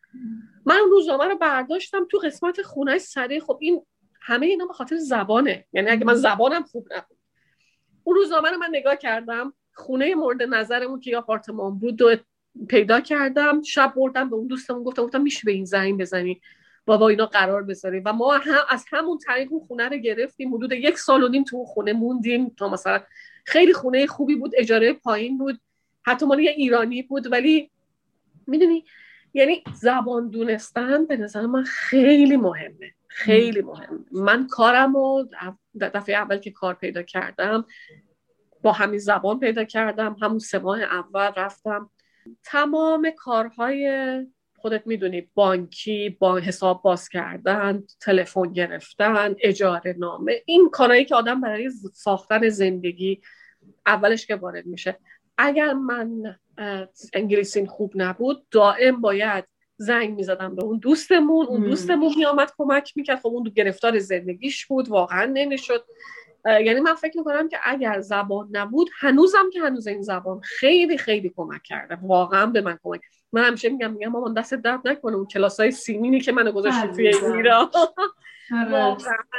من 0.67 0.77
اون 0.77 0.91
روزنامه 0.91 1.25
رو 1.25 1.37
برداشتم 1.37 2.07
تو 2.11 2.19
قسمت 2.19 2.63
خونه 2.63 2.99
سری 2.99 3.41
خب 3.41 3.59
این 3.61 3.83
همه 4.21 4.47
اینا 4.47 4.67
به 4.67 4.73
خاطر 4.73 4.97
زبانه. 4.97 5.65
یعنی 5.73 5.89
اگه 5.89 6.05
من 6.05 6.15
زبانم 6.15 6.63
خوب 6.63 6.89
نبود. 6.97 7.19
اون 8.05 8.17
روزنامه 8.17 8.51
رو 8.51 8.59
من 8.59 8.69
نگاه 8.73 8.97
کردم. 8.97 9.55
خونه 9.75 10.15
مورد 10.15 10.43
نظرمون 10.43 11.01
که 11.01 11.17
آپارتمان 11.17 11.79
بود 11.79 12.03
و 12.03 12.17
پیدا 12.69 13.01
کردم. 13.01 13.63
شب 13.63 13.93
بردم 13.97 14.31
به 14.31 14.37
اون 14.37 14.47
دوستمون 14.47 14.83
گفتم 14.83 15.03
گفتم 15.03 15.23
میشه 15.23 15.41
به 15.45 15.53
این 15.53 15.65
زنگ 15.65 16.01
بزنی؟ 16.01 16.41
با 16.87 17.09
اینا 17.09 17.27
قرار 17.27 17.63
بذاریم. 17.63 18.03
و 18.07 18.13
ما 18.13 18.33
هم 18.37 18.65
از 18.69 18.85
همون 18.93 19.19
طریق 19.19 19.53
اون 19.53 19.61
خونه 19.61 19.89
رو 19.89 19.97
گرفتیم. 19.97 20.55
حدود 20.55 20.73
یک 20.73 20.99
سال 20.99 21.23
و 21.23 21.29
نیم 21.29 21.45
تو 21.45 21.65
خونه 21.65 21.93
موندیم 21.93 22.49
تا 22.49 22.69
مثلا 22.69 23.01
خیلی 23.45 23.73
خونه 23.73 24.07
خوبی 24.07 24.37
بود 24.37 24.53
اجاره 24.57 24.93
پایین 24.93 25.39
بود. 25.39 25.61
حتی 26.03 26.27
مال 26.27 26.41
یه 26.41 26.51
ایرانی 26.51 27.03
بود. 27.03 27.33
ولی 27.33 27.71
می‌دونی 28.47 28.85
یعنی 29.35 29.65
زبان 29.75 30.29
دونستن 30.29 31.07
به 31.07 31.17
نظر 31.17 31.47
من 31.47 31.63
خیلی 31.63 32.37
مهمه. 32.37 32.95
خیلی 33.09 33.63
مهم 33.63 34.05
من 34.13 34.47
کارم 34.47 34.97
رو 34.97 35.29
دفعه 35.81 36.17
اول 36.17 36.39
که 36.39 36.51
کار 36.51 36.75
پیدا 36.75 37.03
کردم 37.03 37.65
با 38.63 38.73
همین 38.73 38.99
زبان 38.99 39.41
پیدا 39.41 39.65
کردم. 39.65 40.17
همون 40.23 40.39
سه 40.39 40.59
ماه 40.59 40.81
اول 40.81 41.31
رفتم. 41.37 41.91
تمام 42.43 43.11
کارهای 43.11 43.87
خودت 44.67 44.87
می‌دونی 44.87 45.29
بانکی 45.35 46.11
با 46.11 46.37
حساب 46.37 46.83
باز 46.83 47.09
کردن 47.09 47.85
تلفن 48.01 48.53
گرفتن 48.53 49.35
اجاره 49.41 49.95
نامه 49.99 50.43
این 50.47 50.71
کارهایی 50.71 51.05
که 51.05 51.15
آدم 51.15 51.41
برای 51.41 51.71
ساختن 51.93 52.49
زندگی 52.49 53.21
اولش 53.87 54.27
که 54.27 54.35
وارد 54.35 54.67
میشه. 54.67 54.99
اگر 55.39 55.73
من 55.73 56.37
انگلیسی 57.13 57.67
خوب 57.67 57.93
نبود 57.95 58.47
دائم 58.51 59.01
باید 59.01 59.45
زنگ 59.77 60.17
می‌زدم 60.17 60.57
به 60.57 60.65
اون 60.65 60.79
دوستمون 60.79 61.47
اون 61.47 61.63
دوستمون 61.63 62.15
میامد 62.17 62.53
کمک 62.59 62.93
می‌کرد. 62.97 63.19
خب 63.19 63.27
اون 63.27 63.45
گرفتار 63.45 63.99
زندگیش 63.99 64.67
بود 64.67 64.89
واقعا 64.89 65.25
نمی‌شد. 65.25 65.85
یعنی 66.47 66.81
من 66.81 66.95
فکر 66.95 67.19
می‌کنم 67.19 67.49
که 67.49 67.59
اگر 67.65 68.01
زبان 68.01 68.49
نبود 68.53 68.91
هنوزم 68.99 69.51
که 69.53 69.61
هنوز 69.61 69.87
این 69.87 70.03
زبان 70.03 70.41
خیلی 70.41 70.99
خیلی 70.99 71.33
کمک 71.37 71.63
کرده. 71.63 71.99
واقعا 72.03 72.47
به 72.47 72.61
من 72.61 72.79
کمک 72.83 73.01
من 73.33 73.45
همیشه 73.45 73.69
میگم 73.69 73.93
میگم 73.93 74.09
مامان 74.09 74.35
دست 74.35 74.55
درد 74.55 74.89
نکنه 74.89 75.17
اون 75.17 75.27
کلاس 75.27 75.61
های 75.61 75.71
سیمینی 75.71 76.21
که 76.21 76.33
منو 76.33 76.53
گذاشت 76.53 76.87
توی 76.87 77.09
ایران. 77.09 77.71
آره. 78.53 78.97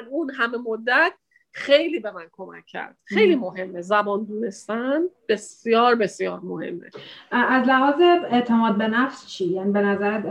اون 0.09 0.31
همه 0.31 0.57
مدت 0.57 1.13
خیلی 1.51 1.99
به 1.99 2.11
من 2.11 2.25
کمک 2.31 2.65
کرد. 2.65 2.97
خیلی 3.03 3.35
مهمه. 3.35 3.81
زبان 3.81 4.23
دونستن 4.23 5.01
بسیار 5.29 5.95
بسیار 5.95 6.39
مهمه. 6.39 6.89
از 7.31 7.67
لحاظ 7.67 8.01
اعتماد 8.31 8.77
به 8.77 8.87
نفس 8.87 9.27
چی؟ 9.27 9.45
یعنی 9.45 9.71
به 9.71 9.81
نظرت 9.81 10.25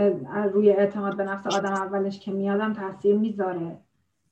روی 0.53 0.71
اعتماد 0.71 1.17
به 1.17 1.25
نفس 1.25 1.47
آدم 1.47 1.73
اولش 1.73 2.21
که 2.21 2.31
میادم 2.31 2.73
تاثیر 2.73 3.17
می‌ذاره؟ 3.17 3.79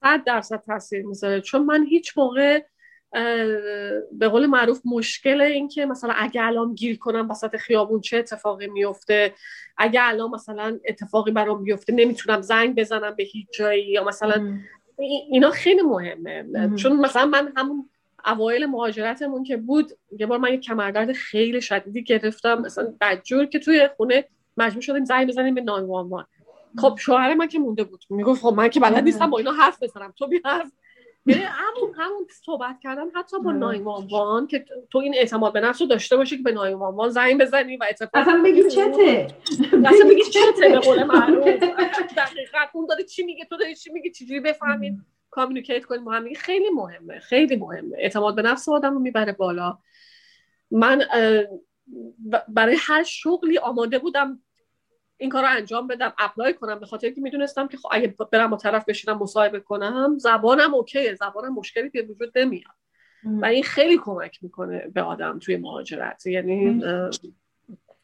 صد 0.01 0.25
درصد 0.25 0.63
تاثیر 0.67 1.07
می‌ذاره. 1.07 1.41
چون 1.41 1.65
من 1.65 1.85
هیچ 1.85 2.19
موقع 2.19 2.63
به 4.13 4.29
قول 4.29 4.47
معروف 4.47 4.81
مشکل 4.85 5.41
این 5.41 5.69
که 5.69 5.87
مثلا 5.87 6.13
اگه 6.17 6.43
الان 6.43 6.75
گیر 6.75 6.99
کنم 6.99 7.31
وسط 7.31 7.57
خیابون 7.57 8.01
چه 8.01 8.17
اتفاقی 8.17 8.67
میفته؟ 8.67 9.35
اگه 9.77 10.01
الان 10.03 10.31
مثلا 10.31 10.79
اتفاقی 10.89 11.31
برام 11.31 11.65
بیفته 11.65 11.93
نمی‌تونم 11.93 12.41
زنگ 12.41 12.75
بزنم 12.75 13.15
به 13.17 13.25
هیچ 13.25 13.47
جایی 13.59 13.85
یا 13.87 14.05
مثلا 14.05 14.59
اینا 15.31 15.51
خیلی 15.51 15.83
مهمه. 15.83 16.77
چون 16.77 16.97
مثلا 16.97 17.27
من 17.27 17.53
همون 17.57 17.91
اوایل 18.27 18.67
مهاجرتمون 18.67 19.45
که 19.45 19.57
بود 19.57 19.93
یه 20.19 20.27
بار 20.27 20.39
من 20.39 20.53
یه 20.53 20.59
کمرگرد 20.59 21.13
خیلی 21.13 21.61
شدیدی 21.61 22.03
گرفتم 22.03 22.55
مثلا 22.61 22.95
بدجور 23.01 23.45
که 23.45 23.59
توی 23.59 23.89
خونه 23.97 24.25
مجبور 24.57 24.83
شدیم 24.83 25.05
زنگ 25.05 25.29
بزنیم 25.29 25.55
به 25.55 25.61
نانوان 25.61 26.27
خب 26.79 26.99
شوهر 27.01 27.35
من 27.35 27.49
که 27.49 27.59
مونده 27.59 27.85
بود. 27.85 28.05
می‌گفت 28.11 28.43
خب 28.43 28.55
من 28.57 28.69
که 28.69 28.81
بلد 28.81 29.05
نیستم 29.05 29.31
با 29.31 29.39
اینا 29.39 29.53
حرف 29.53 29.83
بزنم. 29.83 30.15
تو 30.19 30.27
بیا 30.27 30.41
حرف 30.45 30.73
یعنی 31.27 31.43
همون 31.43 31.95
همون 31.97 32.27
صحبت 32.45 32.81
کردن 32.81 33.11
حتی 33.15 33.39
با 33.41 33.53
نایوان 33.53 34.47
که 34.47 34.65
تو 34.91 34.99
این 34.99 35.15
اعتماد 35.15 35.53
به 35.53 35.61
نفس 35.61 35.81
رو 35.81 35.87
داشته 35.87 36.17
باشی 36.17 36.37
که 36.37 36.43
به 36.43 36.53
نایوان 36.53 37.09
زنگ 37.09 37.41
بزنی 37.41 37.77
و 37.77 37.85
اتفاق 37.91 38.11
اصلا 38.15 38.43
بگی 38.45 38.63
چته. 38.71 39.27
اصلا 39.87 40.09
بگی 40.11 40.23
چته 40.23 40.69
به 40.69 40.79
قول 40.79 41.05
معروف. 41.05 41.45
دقیقاً. 42.17 42.59
اون 42.75 42.87
داره 42.87 43.05
چی 43.05 43.23
میگه 43.23 43.45
تو 43.45 43.57
داری 43.57 43.75
چی 43.75 43.93
میگی 43.93 44.11
چجوری 44.11 44.41
بفهمین؟ 44.41 45.01
communicate 45.31 45.85
کنیم. 45.85 46.05
با 46.05 46.13
هم 46.13 46.33
خیلی 46.35 46.71
مهمه 46.71 47.19
خیلی 47.19 47.57
مهمه. 47.57 47.97
اعتماد 47.99 48.37
به 48.37 48.43
نفس 48.43 48.69
آدم 48.69 48.95
رو 48.95 48.99
می‌بره 49.01 49.33
بالا. 49.33 49.79
من 50.71 51.03
برای 52.49 52.77
هر 52.79 53.03
شغلی 53.03 53.59
آماده 53.59 53.99
بودم 53.99 54.41
این 55.17 55.31
کار 55.31 55.43
رو 55.43 55.49
انجام 55.51 55.87
بدم 55.87 56.13
apply 56.19 56.55
کنم 56.55 56.81
به 56.81 56.87
خاطر 56.87 57.11
که 57.11 57.21
می‌دونستم 57.21 57.69
که 57.69 57.77
خب 57.77 57.89
اگه 57.93 58.15
برم 58.33 58.51
با 58.51 58.57
طرف 58.57 58.85
بشینم 58.85 59.19
مصاحبه 59.19 59.61
کنم 59.61 60.19
زبانم 60.19 60.75
okay 60.75 61.07
ه 61.07 61.15
زبانم 61.15 61.55
مشکلی 61.55 61.89
به 61.89 62.03
وجود 62.03 62.39
نمیاد. 62.39 62.75
و 63.43 63.45
این 63.47 63.63
خیلی 63.63 63.99
کمک 63.99 64.39
می‌کنه 64.43 64.89
به 64.95 65.03
آدم 65.03 65.39
توی 65.39 65.57
مهاجرت. 65.57 66.27
یعنی 66.27 66.85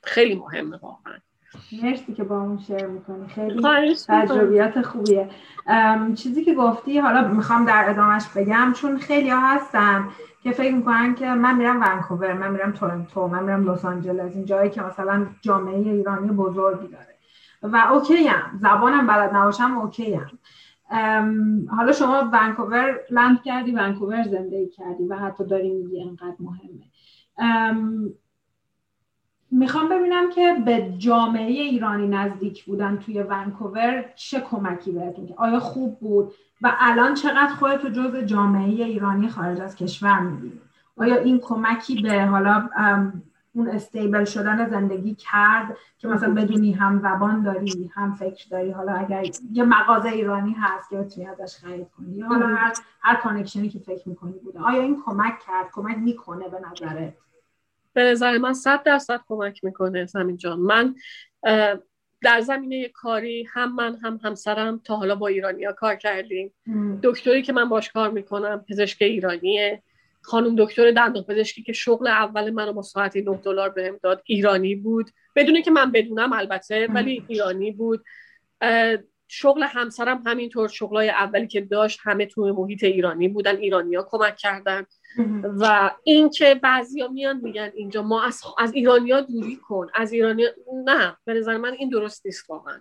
خیلی 0.03 0.35
مهمه 0.35 0.77
واقعا. 0.77 1.19
مرسی 1.83 2.13
که 2.13 2.25
باهامون 2.25 2.59
share 2.59 2.87
می‌کنی. 2.87 3.29
خیلی 3.29 3.63
تجربیات 4.09 4.83
خوبیه. 4.83 5.29
چیزی 6.15 6.45
که 6.45 6.55
گفتی 6.55 6.99
حالا 6.99 7.29
می‌خوام 7.29 7.65
در 7.65 7.85
ادامهش 7.91 8.29
بگم 8.37 8.73
چون 8.77 8.99
خیلی 8.99 9.31
ها 9.31 9.41
هستن 9.41 10.09
که 10.43 10.53
فکر 10.53 10.75
می‌کنن 10.75 11.15
که 11.15 11.27
من 11.27 11.57
میرم 11.57 11.81
ونکوور 11.81 12.33
من 12.33 12.51
میرم 12.53 12.73
تورنتو 12.73 13.29
من 13.29 13.45
میرم 13.45 13.71
لس 13.71 13.85
آنجلس 13.85 14.35
این 14.35 14.45
جایی 14.45 14.71
که 14.71 14.83
مثلا 14.83 15.27
جامعه 15.41 15.79
ایرانی 15.79 16.31
بزرگی 16.31 16.89
داره. 16.89 17.15
و 17.63 17.77
okay 17.93 18.27
م 18.27 18.59
زبانم 18.59 19.07
بلد 19.07 19.35
نباشم 19.35 19.79
okay 19.79 20.15
م. 20.15 20.39
حالا 21.71 21.93
شما 21.93 22.31
ونکوور 22.33 23.01
land 23.11 23.43
کردی 23.43 23.73
ونکوور 23.73 24.23
زندگی 24.23 24.69
کردی 24.69 25.05
و 25.05 25.17
حتی 25.17 25.45
داری 25.47 25.71
میگی 25.71 26.03
انقدر 26.03 26.37
مهمه. 26.41 26.85
می‌خوام 29.51 29.89
ببینم 29.89 30.31
که 30.31 30.57
به 30.65 30.95
جامعه 30.99 31.63
ایرانی 31.63 32.09
نزدیک 32.09 32.65
بودن 32.65 32.97
توی 32.97 33.23
ونکوور 33.23 34.05
چه 34.15 34.41
کمکی 34.41 34.93
بهتون 34.93 35.27
که 35.27 35.35
آیا 35.37 35.61
خوب 35.61 35.99
بود؟ 36.01 36.33
و 36.63 36.73
الان 36.79 37.15
چقدر 37.15 37.55
خودتو 37.55 37.89
جز 37.89 38.17
جامعه 38.17 38.85
ایرانی 38.85 39.29
خارج 39.29 39.61
از 39.61 39.77
کشور 39.77 40.21
می‌بینی؟ 40.21 40.61
آیا 40.97 41.17
این 41.17 41.39
کمکی 41.39 42.03
به 42.03 42.25
حالا 42.25 42.69
اون 43.55 43.69
stable 43.69 44.25
شدن 44.25 44.69
زندگی 44.71 45.15
کرد 45.15 45.77
که 45.99 46.09
مثلا 46.09 46.35
بدونی 46.35 46.73
هم 46.73 46.99
زبان 46.99 47.43
داری 47.43 47.91
هم 47.95 48.15
فکر 48.15 48.49
داری؟ 48.51 48.71
حالا 48.71 48.93
اگر 48.93 49.25
یه 49.53 49.65
مغازه 49.65 50.09
ایرانی 50.09 50.53
هست 50.53 50.91
که 50.91 50.97
بتونی 50.97 51.27
ازش 51.27 51.57
خرید 51.57 51.87
کنی 51.99 52.17
یا 52.17 52.27
حالا 52.27 52.47
هر 52.47 52.73
هر 53.01 53.15
connection 53.15 53.64
ی 53.64 53.69
که 53.69 53.79
فکر 53.79 54.09
می‌کنی 54.09 54.33
بوده. 54.45 54.61
آیا 54.61 54.83
این 54.83 55.03
کمک 55.07 55.39
کرد؟ 55.47 55.67
کمک 55.73 55.99
می‌کنه 55.99 56.49
به 56.49 56.61
نظرت؟ 56.71 57.15
به 57.93 58.03
نظر 58.03 58.39
من 58.39 58.55
صد 58.55 58.83
درصد 58.83 59.21
کمک 59.29 59.65
می‌کنه 59.65 60.07
زمین 60.07 60.37
جان. 60.37 60.61
من 60.61 60.95
در 62.23 62.41
زمینه 62.41 62.89
کاری 62.89 63.47
هم 63.53 63.75
من 63.75 63.97
هم 64.03 64.21
همسرم 64.25 64.81
تا 64.85 64.97
حالا 64.97 65.15
با 65.15 65.27
ایرانیا 65.27 65.73
کار 65.73 65.97
کردیم. 65.97 66.53
دکتری 67.03 67.43
که 67.43 67.53
من 67.53 67.69
باش 67.69 67.91
کار 67.91 68.11
می‌کنم 68.11 68.65
پزشک 68.69 69.03
ایرانیه. 69.03 69.83
خانم 70.23 70.57
دکتر 70.57 70.91
دندان 70.91 71.25
پزشکی 71.25 71.63
که 71.63 71.73
شغل 71.73 72.07
اول 72.07 72.51
منو 72.51 72.73
با 72.73 72.83
ساعتی 72.83 73.23
9 73.23 73.41
دلار 73.45 73.69
بهم 73.69 73.99
داد 74.03 74.23
ایرانی 74.25 74.75
بود. 74.75 75.11
بدون 75.37 75.63
که 75.63 75.71
من 75.71 75.93
بدونم 75.93 76.33
البته 76.33 76.87
ولی 76.87 77.25
ایرانی 77.29 77.73
بود. 77.73 78.05
شغل 79.33 79.63
همسرم 79.63 80.23
همینطور 80.27 80.69
شغلای 80.69 81.11
اولی 81.11 81.47
که 81.47 81.61
داشت 81.61 82.01
همه 82.03 82.27
توی 82.27 82.53
محیط 82.53 82.85
ایرانی 82.85 83.29
بودن 83.29 83.57
ایرانیا 83.57 84.07
کمک 84.11 84.37
کردن. 84.37 84.87
و 85.61 85.91
اینکه 86.05 86.55
بعضیا 86.55 87.09
میان 87.09 87.41
میگن 87.43 87.73
اینجا 87.75 88.03
ما 88.03 88.23
از, 88.23 88.43
از 88.59 88.75
ایرانیا 88.75 89.21
دوری 89.21 89.57
کن. 89.57 89.87
از 89.95 90.13
ایرانیا 90.13 90.49
نه 90.85 91.17
به 91.25 91.35
نظر 91.35 91.57
من 91.57 91.73
این 91.73 91.89
درست 91.89 92.27
نیست 92.27 92.51
واقعا. 92.51 92.81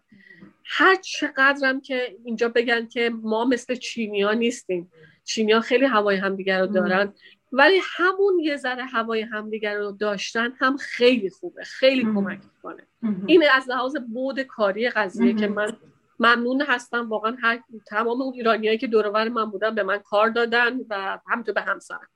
هر 0.66 0.96
چقدرم 0.96 1.82
که 1.82 2.16
اینجا 2.26 2.50
بگن 2.50 2.88
که 2.88 3.12
ما 3.22 3.46
مثل 3.46 3.76
چینیا 3.76 4.34
نیستیم. 4.34 4.92
چینیا 5.24 5.62
خیلی 5.62 5.86
هوای 5.86 6.16
همدیگر 6.16 6.60
رو 6.60 6.68
دارن. 6.68 7.14
ولی 7.52 7.80
همون 7.84 8.40
یه 8.40 8.58
ذره 8.58 8.86
هوای 8.86 9.22
همدیگر 9.22 9.78
رو 9.78 9.92
داشتن 9.92 10.54
هم 10.60 10.78
خیلی 10.78 11.30
خوبه. 11.30 11.64
خیلی 11.64 12.04
کمک 12.04 12.40
می‌کنه. 12.54 12.88
این 13.26 13.44
از 13.54 13.70
لحاظ 13.70 13.96
بود 14.14 14.40
کاری 14.40 14.90
قضیه 14.90 15.34
که 15.34 15.48
من 15.48 15.78
ممنون 16.20 16.62
هستم. 16.62 17.10
واقعا 17.10 17.38
هر 17.42 17.60
تمام 17.88 18.22
اون 18.22 18.34
ایرانیایی 18.34 18.78
که 18.78 18.88
دورور 18.88 19.30
من 19.30 19.46
بودن 19.46 19.76
به 19.76 19.84
من 19.84 19.98
کار 19.98 20.30
دادن 20.30 20.80
و 20.90 21.20
همینطور 21.28 21.54
به 21.54 21.62
همسرم. 21.62 22.08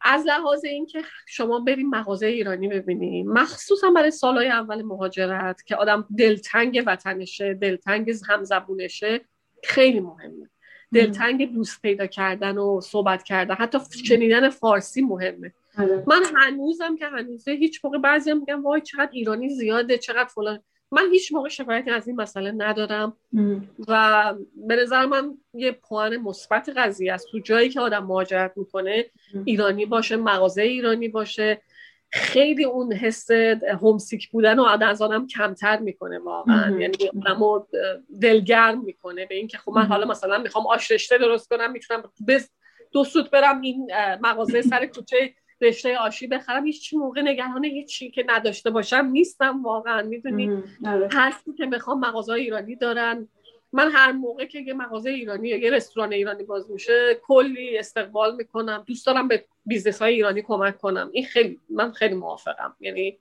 از 0.00 0.26
لحاظ 0.26 0.64
اینکه 0.64 1.02
شما 1.26 1.60
بریم 1.60 1.88
مغازه 1.88 2.26
ایرانی 2.26 2.68
ببینیم 2.68 3.32
مخصوصا 3.32 3.90
برای 3.90 4.10
سالهای 4.10 4.48
اول 4.48 4.82
مهاجرت 4.82 5.64
که 5.66 5.76
آدم 5.76 6.06
دلتنگ 6.18 6.82
وطنشه 6.86 7.54
دلتنگ 7.54 8.14
همزبونشه 8.28 9.20
خیلی 9.64 10.00
مهمه. 10.00 10.50
دلتنگ 10.94 11.52
دوست 11.52 11.82
پیدا 11.82 12.06
کردن 12.06 12.58
و 12.58 12.80
صحبت 12.80 13.22
کردن 13.22 13.54
حتی 13.54 13.78
شنیدن 14.04 14.48
فارسی 14.48 15.02
مهمه. 15.02 15.54
آره. 15.78 16.04
من 16.06 16.22
هنوزم 16.36 16.96
که 16.96 17.06
هنوزه 17.06 17.52
هیچ 17.52 17.84
موقع 17.84 17.98
بعضی 17.98 18.30
هم 18.30 18.38
میگم 18.38 18.62
وای 18.62 18.80
چقدر 18.80 19.10
ایرانی 19.12 19.48
زیاده 19.48 19.98
چقدر 19.98 20.28
فلان. 20.28 20.62
من 20.92 21.10
هیچ 21.12 21.32
موقع 21.32 21.48
شکایتی 21.48 21.90
از 21.90 22.08
این 22.08 22.16
مسئله 22.16 22.52
ندارم 22.52 23.16
و 23.88 24.34
به 24.68 24.76
نظر 24.76 25.06
من 25.06 25.38
یه 25.54 25.72
پوان 25.72 26.16
مثبت 26.16 26.68
قضیه 26.76 27.12
است. 27.12 27.26
تو 27.30 27.38
جایی 27.38 27.68
که 27.68 27.80
آدم 27.80 28.04
مهاجرت 28.04 28.52
می‌کنه 28.56 29.06
ایرانی 29.44 29.86
باشه 29.86 30.16
مغازه 30.16 30.62
ایرانی 30.62 31.08
باشه 31.08 31.60
خیلی 32.10 32.64
اون 32.64 32.92
حس 32.92 33.30
همسیک 33.82 34.30
بودن 34.30 34.58
و 34.58 34.62
از 34.82 35.02
آدم 35.02 35.26
کمتر 35.26 35.78
می‌کنه 35.78 36.18
واقعا. 36.18 36.80
یعنی 36.80 36.94
آدم 37.26 37.66
دلگرم 38.20 38.84
می‌کنه 38.84 39.26
به 39.26 39.34
اینکه 39.34 39.58
خب 39.58 39.72
من 39.72 39.86
حالا 39.86 40.06
مثلا 40.06 40.38
می‌خوام 40.38 40.66
آش 40.66 40.90
رشته 40.90 41.18
درست 41.18 41.48
کنم 41.48 41.72
می‌تونم 41.72 42.02
دو 42.92 43.04
سوت 43.04 43.30
برم 43.30 43.60
این 43.60 43.90
مغازه 44.20 44.62
سر 44.62 44.86
کوچه 44.86 45.34
رشته 45.64 45.98
آشی 45.98 46.26
بخرم 46.26 46.66
هیچ 46.66 46.94
موقع 46.94 47.20
نگران 47.20 47.64
هیچی 47.64 48.10
که 48.10 48.24
نداشته 48.28 48.70
باشم 48.70 49.08
نیستم 49.12 49.62
واقعا. 49.62 50.02
می‌دونی؟ 50.02 50.62
آره. 50.86 51.08
هرچی 51.12 51.52
که 51.56 51.66
بخوام 51.66 52.00
مغازه 52.00 52.32
ایرانی 52.32 52.76
دارن. 52.76 53.28
من 53.72 53.90
هر 53.92 54.12
موقع 54.12 54.44
که 54.44 54.60
یه 54.60 54.74
مغازه 54.74 55.10
ایرانی 55.10 55.48
یا 55.48 55.56
یه 55.56 55.70
رستوران 55.70 56.12
ایرانی 56.12 56.44
باز 56.44 56.70
میشه 56.70 57.20
کلی 57.22 57.78
استقبال 57.78 58.36
می‌کنم. 58.36 58.84
دوست 58.86 59.06
دارم 59.06 59.28
به 59.28 59.44
business 59.66 60.02
های 60.02 60.14
ایرانی 60.14 60.42
کمک 60.42 60.78
کنم. 60.78 61.10
این 61.12 61.24
خیلی 61.24 61.60
من 61.70 61.92
خیلی 61.92 62.14
موافقم. 62.14 62.76
یعنی 62.80 63.18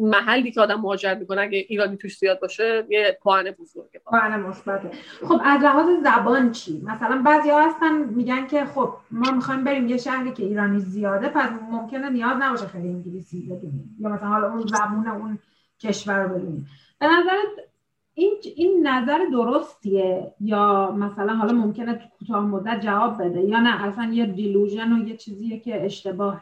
محلی 0.00 0.50
که 0.52 0.60
آدم 0.60 0.80
مهاجرت 0.80 1.18
می‌کنه 1.18 1.40
اگه 1.40 1.66
ایرانی 1.68 1.96
توش 1.96 2.18
زیاد 2.18 2.40
باشه 2.40 2.86
یه 2.88 3.18
پوان 3.22 3.50
بزرگه. 3.50 4.00
پوان 4.04 4.40
مثبته. 4.40 4.90
خب 5.28 5.40
از 5.44 5.62
لحاظ 5.62 5.86
زبان 6.04 6.52
چی؟ 6.52 6.82
مثلا 6.84 7.22
بعضی 7.22 7.50
ها 7.50 7.68
هستن 7.68 7.94
میگن 7.94 8.46
که 8.46 8.64
خب 8.64 8.94
ما 9.10 9.30
می‌خوایم 9.30 9.64
بریم 9.64 9.88
یه 9.88 9.96
شهری 9.96 10.32
که 10.32 10.42
ایرانی 10.42 10.78
زیاده 10.78 11.28
پس 11.28 11.50
ممکنه 11.70 12.10
نیاز 12.10 12.36
نباشه 12.40 12.66
خیلی 12.66 12.88
انگلیسی 12.88 13.42
بدونیم. 13.46 13.96
یا 14.00 14.08
مثلا 14.08 14.28
حالا 14.28 14.52
اون 14.52 14.60
زبون 14.60 15.06
اون 15.06 15.38
کشور 15.80 16.22
رو 16.22 16.28
بدونیم. 16.28 16.66
به 17.00 17.06
نظرت 17.06 17.66
این 18.14 18.32
این 18.56 18.86
نظر 18.86 19.18
درستیه؟ 19.32 20.34
یا 20.40 20.90
مثلا 20.90 21.34
حالا 21.34 21.52
ممکنه 21.52 21.94
تو 21.94 22.04
کوتاه 22.18 22.46
مدت 22.46 22.80
جواب 22.80 23.22
بده؟ 23.22 23.40
یا 23.40 23.60
نه 23.60 23.84
اصلا 23.84 24.04
یه 24.12 24.26
دیلوژن 24.26 24.92
و 24.92 25.08
یه 25.08 25.16
چیزیه 25.16 25.60
که 25.60 25.84
اشتباه 25.84 26.40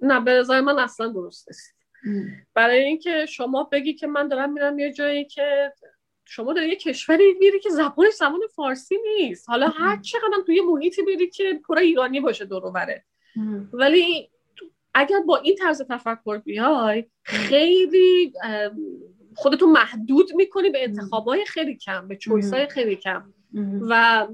نه 0.00 0.20
به 0.20 0.32
نظر 0.32 0.60
من 0.60 0.78
اصلا 0.78 1.08
درست 1.08 1.48
است 1.48 1.77
برای 2.54 2.78
اینکه 2.78 3.26
شما 3.26 3.64
بگی 3.64 3.94
که 3.94 4.06
من 4.06 4.28
دارم 4.28 4.52
میرم 4.52 4.78
یه 4.78 4.92
جایی 4.92 5.24
که 5.24 5.72
شما 6.24 6.52
داری 6.52 6.68
یه 6.68 6.76
کشوری 6.76 7.34
میری 7.40 7.60
که 7.60 7.70
زبانش 7.70 8.12
زبان 8.12 8.40
فارسی 8.54 8.96
نیست. 9.04 9.48
حالا 9.48 9.68
هر 9.68 10.00
چقدر 10.00 10.42
توی 10.46 10.60
محیطی 10.60 11.02
میری 11.02 11.30
که 11.30 11.60
پر 11.68 11.78
ایرانی 11.78 12.20
باشه 12.20 12.44
دور 12.44 12.70
بره. 12.70 13.04
ولی 13.72 14.30
اگر 14.94 15.20
با 15.20 15.36
این 15.36 15.56
طرز 15.56 15.82
تفکر 15.82 16.38
بیای 16.38 17.04
خیلی 17.22 18.32
خودتو 19.34 19.66
محدود 19.66 20.34
می‌کنی 20.34 20.70
به 20.70 20.84
انتخابای 20.84 21.44
خیلی 21.44 21.76
کم 21.76 22.08
به 22.08 22.16
چویس 22.16 22.52
های 22.52 22.66
خیلی 22.66 22.96
کم. 22.96 23.32
و 23.90 24.26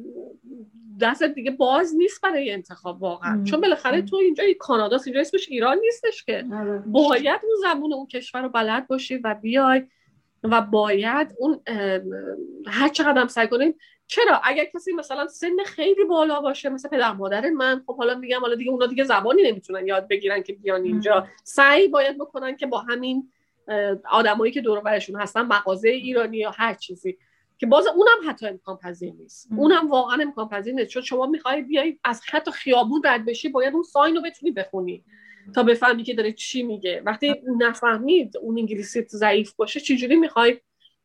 دست 1.00 1.22
دیگه 1.22 1.50
باز 1.50 1.94
نیست 1.96 2.20
برای 2.22 2.52
انتخاب 2.52 3.02
واقعا. 3.02 3.44
چون 3.44 3.60
بالاخره 3.60 4.02
تو 4.02 4.16
اینجا 4.16 4.44
کانادا 4.58 4.98
اینجا 5.06 5.20
اسمش 5.20 5.48
ایران 5.48 5.78
نیستش 5.78 6.24
که. 6.24 6.44
آره. 6.54 6.82
باید 6.86 7.40
اون 7.44 7.56
زبون 7.62 7.92
اون 7.92 8.06
کشور 8.06 8.42
رو 8.42 8.48
بلد 8.48 8.86
باشی 8.86 9.16
و 9.16 9.34
بیای 9.42 9.82
و 10.42 10.60
باید 10.60 11.34
اون 11.38 11.60
هر 12.66 12.88
چقدر 12.88 13.26
سعی 13.26 13.48
کنیم. 13.48 13.74
چرا؟ 14.06 14.40
اگر 14.44 14.64
کسی 14.64 14.92
مثلا 14.92 15.26
سن 15.26 15.56
خیلی 15.66 16.04
بالا 16.04 16.40
باشه 16.40 16.68
مثل 16.68 16.88
پدر 16.88 17.12
مادر 17.12 17.50
من 17.50 17.82
خب 17.86 17.96
حالا 17.96 18.14
میگم 18.14 18.40
حالا 18.40 18.54
دیگه 18.54 18.70
اونا 18.70 18.86
دیگه 18.86 19.04
زبانی 19.04 19.42
نمی‌تونن 19.42 19.86
یاد 19.86 20.08
بگیرن 20.08 20.42
که 20.42 20.52
بیان 20.52 20.82
اینجا. 20.82 21.26
سعی 21.44 21.88
باید 21.88 22.18
بکنن 22.18 22.56
که 22.56 22.66
با 22.66 22.78
همین 22.78 23.32
آدمایی 24.10 24.52
که 24.52 24.60
دور 24.60 24.80
برشون 24.80 25.20
هستن 25.20 25.42
مغازه 25.42 25.88
ایرانی 25.88 26.36
یا 26.36 26.50
هر 26.50 26.74
چیزی. 26.74 27.18
که 27.58 27.66
باز 27.66 27.86
اونم 27.86 28.30
حتی 28.30 28.46
امکان 28.46 28.76
پذیر 28.76 29.12
نیست 29.12 29.48
اونم 29.56 29.90
واقعا 29.90 30.22
امکان 30.22 30.48
پذیر 30.48 30.74
نیست. 30.74 30.90
چون 30.90 31.02
شما 31.02 31.26
می‌خوای 31.26 31.62
بیای 31.62 31.98
از 32.04 32.20
خط 32.20 32.50
خیابون 32.50 33.02
رد 33.04 33.24
بشی 33.24 33.48
باید 33.48 33.74
اون 33.74 33.82
ساین 33.82 34.16
رو 34.16 34.22
بتونی 34.22 34.52
بخونی 34.52 35.04
تا 35.54 35.62
بفهمی 35.62 36.02
که 36.02 36.14
داره 36.14 36.32
چی 36.32 36.62
میگه. 36.62 37.02
وقتی 37.06 37.34
نفهمید 37.58 38.36
اون 38.36 38.58
انگلیسی 38.58 39.06
ضعیف 39.08 39.54
باشه 39.54 39.80
چجوری 39.80 40.16
می‌خوای؟ 40.16 40.60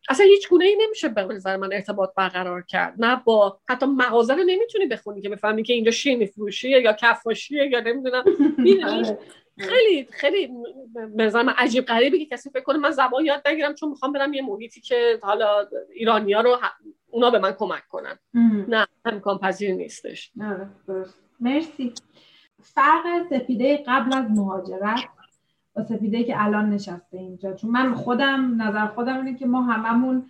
اصلا 0.10 0.26
هیچ 0.26 0.50
گونه 0.50 0.66
ای 0.66 0.78
نمیشه 0.86 1.10
به 1.10 1.24
نظر 1.24 1.58
من 1.58 1.74
ارتباط 1.74 2.10
برقرار 2.16 2.62
کرد. 2.62 2.94
نه 2.98 3.22
با 3.26 3.60
حتی 3.70 3.86
مغازه 3.86 4.36
رو 4.36 4.44
نمی‌تونی 4.44 4.86
بخونی 4.86 5.22
که 5.22 5.30
بفهمی 5.30 5.64
که 5.64 5.74
اینجا 5.74 5.92
شیر 5.92 6.18
میفروشیه 6.18 6.82
یا 6.82 6.94
کفاشیه 6.94 7.70
یا 7.72 7.80
نمی‌دونم. 7.80 8.24
خیلی 9.60 10.08
خیلی 10.12 10.50
به 11.16 11.26
نظر 11.26 11.54
عجیب 11.58 11.86
غریبه 11.86 12.18
که 12.18 12.26
کسی 12.26 12.50
فکر 12.50 12.64
کنه 12.64 12.78
من 12.78 12.92
زبان 12.92 13.26
یاد 13.26 13.42
بگیرم 13.46 13.74
چون 13.74 13.90
می‌خوام 13.90 14.12
برم 14.12 14.34
یه 14.34 14.42
محیطی 14.42 14.82
که 14.82 15.20
حالا 15.22 15.68
ایرانیا 15.94 16.42
رو 16.42 16.58
اونا 17.12 17.30
به 17.30 17.40
من 17.40 17.52
کمک 17.52 17.88
کنن. 17.88 18.20
نه 18.68 18.88
امکان 19.06 19.38
پذیر 19.38 19.76
نیستش. 19.76 20.32
آره، 20.42 20.70
مرسی. 21.40 21.94
فرق 22.62 23.04
سپیده 23.30 23.84
قبل 23.88 24.18
از 24.18 24.26
مهاجرت 24.32 25.00
با 25.76 25.84
سپیده 25.84 26.24
که 26.24 26.46
الان 26.46 26.70
نشسته 26.70 27.18
اینجا. 27.18 27.54
چون 27.54 27.72
من 27.72 27.94
خودم 27.94 28.62
نظر 28.62 28.86
خودم 28.88 29.18
اینه 29.18 29.38
که 29.38 29.46
ما 29.46 29.62
هممون 29.62 30.30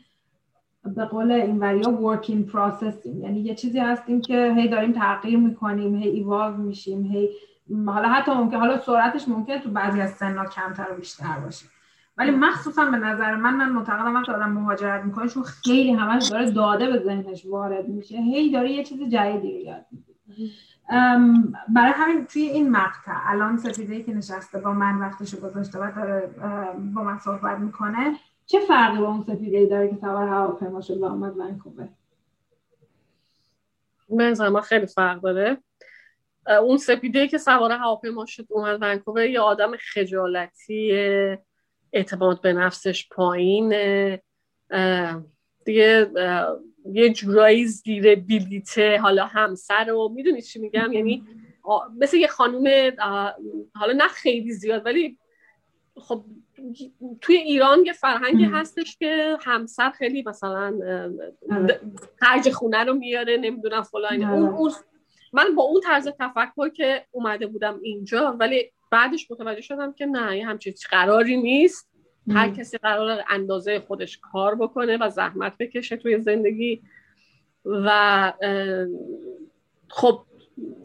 به 0.83 1.05
قول 1.05 1.31
این 1.31 1.59
وریا 1.59 2.21
in 2.23 2.51
processing 2.51 3.23
یعنی 3.23 3.39
یه 3.39 3.55
چیزی 3.55 3.79
هستیم 3.79 4.21
که 4.21 4.53
هی 4.57 4.67
داریم 4.67 4.91
تغییر 4.91 5.39
می‌کنیم 5.39 5.95
هی 5.95 6.09
ایوالو 6.09 6.57
میشیم 6.57 7.05
هی 7.05 7.29
حالا 7.86 8.10
حتی 8.10 8.32
ممکن 8.32 8.58
حالا 8.58 8.79
سرعتش 8.79 9.27
ممکنه 9.27 9.60
تو 9.60 9.69
بعضی 9.69 10.01
از 10.01 10.12
سنا 10.12 10.45
کمتر 10.45 10.88
و 10.91 10.95
بیشتر 10.95 11.39
باشه. 11.39 11.65
ولی 12.17 12.32
مخصوصا 12.32 12.86
به 12.86 12.97
نظر 12.97 13.36
من 13.36 13.55
من 13.55 13.69
معتقدم 13.69 14.15
وقتی 14.15 14.32
آدم 14.32 14.51
مهاجرت 14.51 15.03
می‌کنه 15.03 15.27
چون 15.27 15.43
خیلی 15.43 15.93
همش 15.93 16.27
داره 16.27 16.51
داده 16.51 16.91
به 16.91 16.99
ذهنش 16.99 17.45
وارد 17.45 17.88
میشه. 17.88 18.17
هی 18.17 18.51
داره 18.51 18.71
یه 18.71 18.84
چیز 18.84 19.01
جدیدی 19.01 19.47
یاد 19.47 19.86
می‌گیره 19.91 20.15
برای 21.69 21.91
همین 21.95 22.25
توی 22.25 22.41
این 22.41 22.71
مقطع 22.71 23.12
الان 23.25 23.58
سفیده 23.58 24.03
که 24.03 24.13
نشسته 24.13 24.60
با 24.60 24.73
من 24.73 24.99
وقتشو 24.99 25.41
گذاشته 25.41 25.79
و 25.79 25.91
داره 25.95 26.27
با 26.95 27.03
من 27.03 27.17
صحبت 27.17 27.60
می‌کنه 27.60 28.15
چه 28.45 28.60
فرقی 28.60 28.97
با 28.97 29.08
اون 29.08 29.23
سفیده 29.23 29.65
داره 29.65 29.89
که 29.89 29.95
سوار 29.95 30.27
هواپیما 30.27 30.82
شد 30.82 30.97
و 30.97 31.05
آمد 31.05 31.38
ونکوور؟ 31.38 31.88
من 34.49 34.62
خیلی 34.62 34.86
فرق 34.86 35.21
داره. 35.21 35.58
اون 36.47 36.78
سپیده 36.78 37.28
که 37.28 37.38
سوار 37.38 37.71
هواپیما 37.71 38.25
شد 38.25 38.45
اومد 38.49 38.78
ونکوور 38.82 39.25
یه 39.25 39.39
آدم 39.39 39.71
خجالتی 39.78 40.91
اعتماد 41.93 42.41
به 42.41 42.54
نفسش 42.54 43.10
پایین 43.10 43.69
دیگه 45.65 46.12
یه 46.91 47.13
جورایی 47.13 47.65
زیر 47.65 48.15
بیلیته 48.15 48.97
حالا 48.97 49.25
همسر 49.25 49.86
رو 49.86 50.10
می‌دونید 50.15 50.43
چی 50.43 50.60
میگم؟ 50.60 50.93
یعنی 50.93 51.23
مثل 51.99 52.17
یه 52.17 52.28
خانوم 52.28 52.67
حالا 53.75 53.93
نه 53.93 54.08
خیلی 54.08 54.52
زیاد 54.52 54.86
ولی 54.86 55.17
خب 55.97 56.23
توی 57.21 57.36
ایران 57.36 57.86
یه 57.86 57.93
فرهنگی 57.93 58.43
هستش 58.43 58.97
که 58.97 59.38
همسر 59.41 59.89
خیلی 59.89 60.23
مثلا 60.28 60.80
خرج 62.19 62.49
خونه 62.49 62.84
رو 62.84 62.93
میاره 62.93 63.38
نمی‌دونم 63.38 63.84
فلان. 63.84 64.23
اون 64.23 64.71
من 65.33 65.55
با 65.55 65.63
اون 65.63 65.81
طرز 65.81 66.07
تفکر 66.19 66.69
که 66.69 67.05
اومده 67.11 67.47
بودم 67.47 67.79
اینجا 67.81 68.35
ولی 68.39 68.71
بعدش 68.91 69.31
متوجه 69.31 69.61
شدم 69.61 69.93
که 69.93 70.05
نه 70.05 70.37
یه 70.37 70.47
همچین 70.47 70.73
قراری 70.91 71.37
نیست. 71.37 71.89
هر 72.31 72.49
کسی 72.49 72.77
قرار 72.77 73.23
اندازه 73.29 73.79
خودش 73.79 74.17
کار 74.17 74.55
بکنه 74.55 74.97
و 74.97 75.09
زحمت 75.09 75.57
بکشه 75.57 75.97
توی 75.97 76.19
زندگی. 76.19 76.81
و 77.65 78.33
خب 79.89 80.21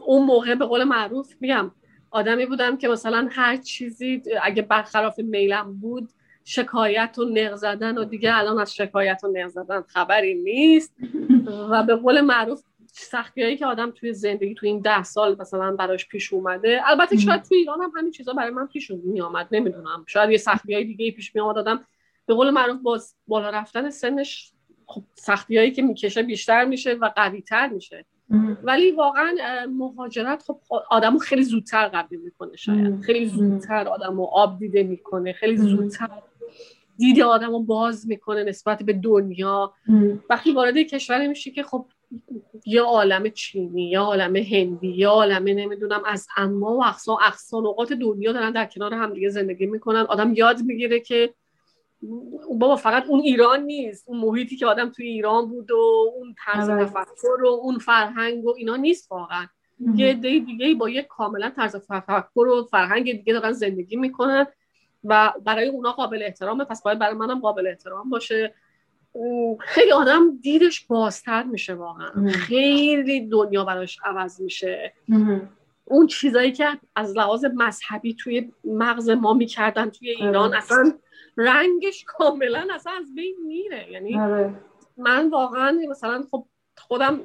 اون 0.07 0.27
موقع 0.27 0.55
به 0.55 0.65
قول 0.65 0.85
معروف 0.85 1.35
میگم 1.41 1.71
آدمی 2.11 2.47
بودم 2.47 2.77
که 2.77 2.89
مثلا 2.89 3.29
هر 3.33 3.57
چیزی 3.57 4.23
اگه 4.43 4.63
برخلاف 4.63 5.19
میلم 5.19 5.79
بود 5.81 6.11
شکایت 6.45 7.19
و 7.19 7.25
نق 7.25 7.55
زدن 7.55 7.99
و 7.99 8.05
دیگه 8.05 8.39
الان 8.39 8.59
از 8.59 8.75
شکایت 8.75 9.21
و 9.25 9.29
نق 9.29 9.49
زدن 9.49 9.83
خبری 9.83 10.35
نیست. 10.35 10.95
و 11.71 11.83
به 11.83 11.97
قول 11.97 12.21
معروف 12.21 12.63
سختی 12.97 13.43
هایی 13.43 13.57
که 13.57 13.67
آدم 13.67 13.91
توی 13.91 14.13
زندگی 14.13 14.55
توی 14.55 14.69
این 14.69 14.81
ده 14.81 15.03
سال 15.03 15.37
مثلا 15.41 15.77
براش 15.77 16.09
پیش 16.09 16.33
اومده. 16.33 16.81
البته 16.85 17.17
شاید 17.17 17.43
توی 17.43 17.57
ایران 17.59 17.81
هم 17.81 17.93
همین 17.97 18.11
چیزا 18.11 18.33
برای 18.33 18.51
من 18.51 18.67
پیش 18.67 18.91
می 18.91 19.21
آمد 19.21 19.49
نمی‌دونم. 19.53 20.05
شاید 20.07 20.31
یه 20.31 20.37
سختی 20.37 20.75
های 20.75 20.85
دیگه 20.85 21.11
پیش 21.11 21.35
می 21.35 21.41
آمد 21.41 21.59
آدم 21.59 21.85
به 22.27 22.35
قول 22.35 22.51
معروف 22.51 22.81
باز 22.83 23.15
بالا 23.27 23.51
رفتن 23.51 23.91
سنش 23.91 24.53
خب 24.87 25.03
سختی 25.15 25.59
هایی 25.59 25.71
که 25.71 25.83
می‌کشه 25.83 26.23
بیشتر 26.23 26.65
میشه 26.65 26.95
و 26.95 27.11
قوی 27.17 27.43
تر 27.43 27.69
میشه 27.69 28.05
ولی 28.63 28.91
واقعا 28.91 29.37
مهاجرت 29.69 30.43
خب 30.43 30.61
آدمو 30.91 31.19
خیلی 31.19 31.43
زودتر 31.43 31.89
قبول 31.89 32.19
می‌کنه 32.19 32.57
شاید. 32.57 33.01
خیلی 33.01 33.27
زودتر 33.27 33.89
آدمو 33.89 34.25
آب 34.25 34.59
دیده 34.59 34.83
می‌کنه 34.83 35.33
خیلی 35.33 35.57
زودتر 35.57 36.09
دید 36.97 37.21
آدمو 37.21 37.59
باز 37.59 38.09
می‌کنه 38.09 38.45
نسبت 38.45 38.83
به 38.83 38.93
دنیا. 38.93 39.75
وقتی 40.31 40.53
وارد 40.53 40.77
کشوری 40.77 41.29
میشی 41.29 41.51
که 41.51 41.63
خب 41.63 41.87
یه 42.67 42.83
عالم 42.83 43.29
چینی 43.29 43.91
یه 43.91 43.99
عالم 43.99 44.37
هندی 44.37 44.89
یه 44.89 45.09
عالم 45.09 45.45
نمی‌دونم 45.45 46.03
از 46.07 46.27
اما 46.37 46.77
و 46.77 46.85
اقصا 46.85 47.17
اقصا 47.27 47.61
نقاط 47.61 47.93
دنیا 47.93 48.33
دارن 48.33 48.51
در 48.51 48.67
کنار 48.67 48.95
هم 48.95 49.15
دیگه 49.15 49.29
زندگی 49.29 49.67
می‌کنن. 49.67 50.01
آدم 50.01 50.35
یاد 50.35 50.63
می‌گیره 50.63 51.01
که 51.01 51.35
بابا 52.59 52.77
فقط 52.77 53.07
اون 53.07 53.21
ایران 53.21 53.61
نیست 53.63 54.05
اون 54.09 54.21
محیطی 54.21 54.57
که 54.57 54.67
آدم 54.67 54.91
توی 54.91 55.07
ایران 55.07 55.49
بود 55.49 55.71
و 55.71 56.13
اون 56.17 56.35
طرز 56.45 56.69
آره. 56.69 56.85
تفکر 56.85 57.43
و 57.45 57.47
اون 57.47 57.79
فرهنگ 57.79 58.45
و 58.45 58.55
اینا 58.57 58.77
نیست 58.77 59.13
واقعا. 59.13 59.47
یه 59.95 60.13
دی 60.15 60.41
دیگه 60.41 60.75
با 60.75 60.89
یه 60.89 61.03
کاملا 61.03 61.51
طرز 61.51 61.77
تفکر 61.77 62.47
و 62.47 62.69
فرهنگ 62.71 63.13
دیگه 63.13 63.33
دارن 63.33 63.53
زندگی 63.53 63.97
می‌کنن 63.97 64.47
و 65.05 65.33
برای 65.45 65.69
اونا 65.69 65.93
قابل 65.93 66.23
احترامه 66.23 66.65
پس 66.65 66.83
باید 66.83 66.99
برای 66.99 67.15
منم 67.15 67.41
قابل 67.41 67.67
احترام 67.67 68.11
باشه. 68.11 68.55
خیلی 69.61 69.93
آدم 69.93 70.39
دیدش 70.43 70.87
بازتر 70.87 71.43
میشه 71.43 71.75
واقعا. 71.75 72.29
خیلی 72.29 73.27
دنیا 73.27 73.65
براش 73.65 73.99
عوض 74.05 74.41
میشه. 74.41 74.93
اون 75.85 76.07
چیزایی 76.07 76.53
که 76.53 76.69
از 76.97 77.17
لحاظ 77.17 77.45
مذهبی 77.55 78.15
توی 78.15 78.53
مغز 78.65 79.11
ما 79.11 79.35
می‌کردن 79.35 79.91
توی 79.91 80.11
ایران 80.11 80.55
اصلا 80.55 80.93
رنگش 81.37 82.05
کاملا 82.07 82.67
اصلا 82.75 82.93
از 82.93 83.15
بین 83.15 83.37
میره. 83.47 83.93
یعنی 83.93 84.21
آره. 84.21 84.55
من 84.97 85.31
واقعا 85.31 85.79
مثلا 85.91 86.25
خب 86.31 86.47
خودم 86.79 87.21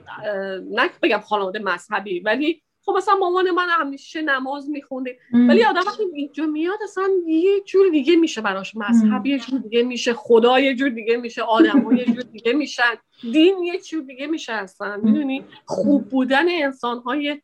نه 0.72 0.90
بگم 1.02 1.20
خانواده 1.20 1.60
مذهبی 1.60 2.20
ولی 2.20 2.64
خب 2.86 2.94
مثلا 2.98 3.16
مامان 3.16 3.52
من 3.52 3.68
همیشه 3.70 4.22
نماز 4.22 4.70
میخونده. 4.70 5.18
ولی 5.34 5.64
آدم 5.64 5.82
وقتی 5.88 6.04
اینجا 6.14 6.46
میاد 6.46 6.80
اصلا 6.84 7.10
یه 7.28 7.62
جور 7.62 7.90
دیگه 7.90 8.16
میشه 8.16 8.42
براش. 8.42 8.76
مذهب 8.76 9.26
یه 9.26 9.40
جور 9.40 9.60
دیگه 9.60 9.84
میشه 9.84 10.14
خدا 10.14 10.60
یه 10.60 10.76
جور 10.76 10.90
دیگه 10.90 11.18
میشه 11.18 11.42
آدم 11.42 11.98
یه 11.98 12.06
جور 12.06 12.24
دیگه 12.24 12.54
میشن 12.54 12.96
دین 13.22 13.64
یه 13.64 13.80
جور 13.80 14.04
دیگه 14.04 14.28
میشه 14.28 14.54
اصلا. 14.54 14.98
می‌دونی؟ 14.98 15.46
خوب 15.66 16.10
بودن 16.10 16.46
انسان 16.50 17.00
های 17.00 17.42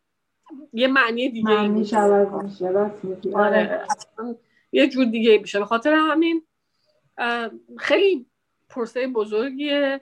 یه 0.74 0.88
معنی 0.88 1.30
دیگه 1.30 1.68
میشه 1.68 1.98
آره. 3.34 3.86
یه 4.72 4.88
جور 4.88 5.06
دیگه 5.06 5.38
میشه. 5.38 5.60
به 5.60 5.66
خاطر 5.66 5.94
همین 5.94 6.44
خیلی 7.78 8.26
پرسه 8.70 9.08
بزرگیه. 9.08 10.02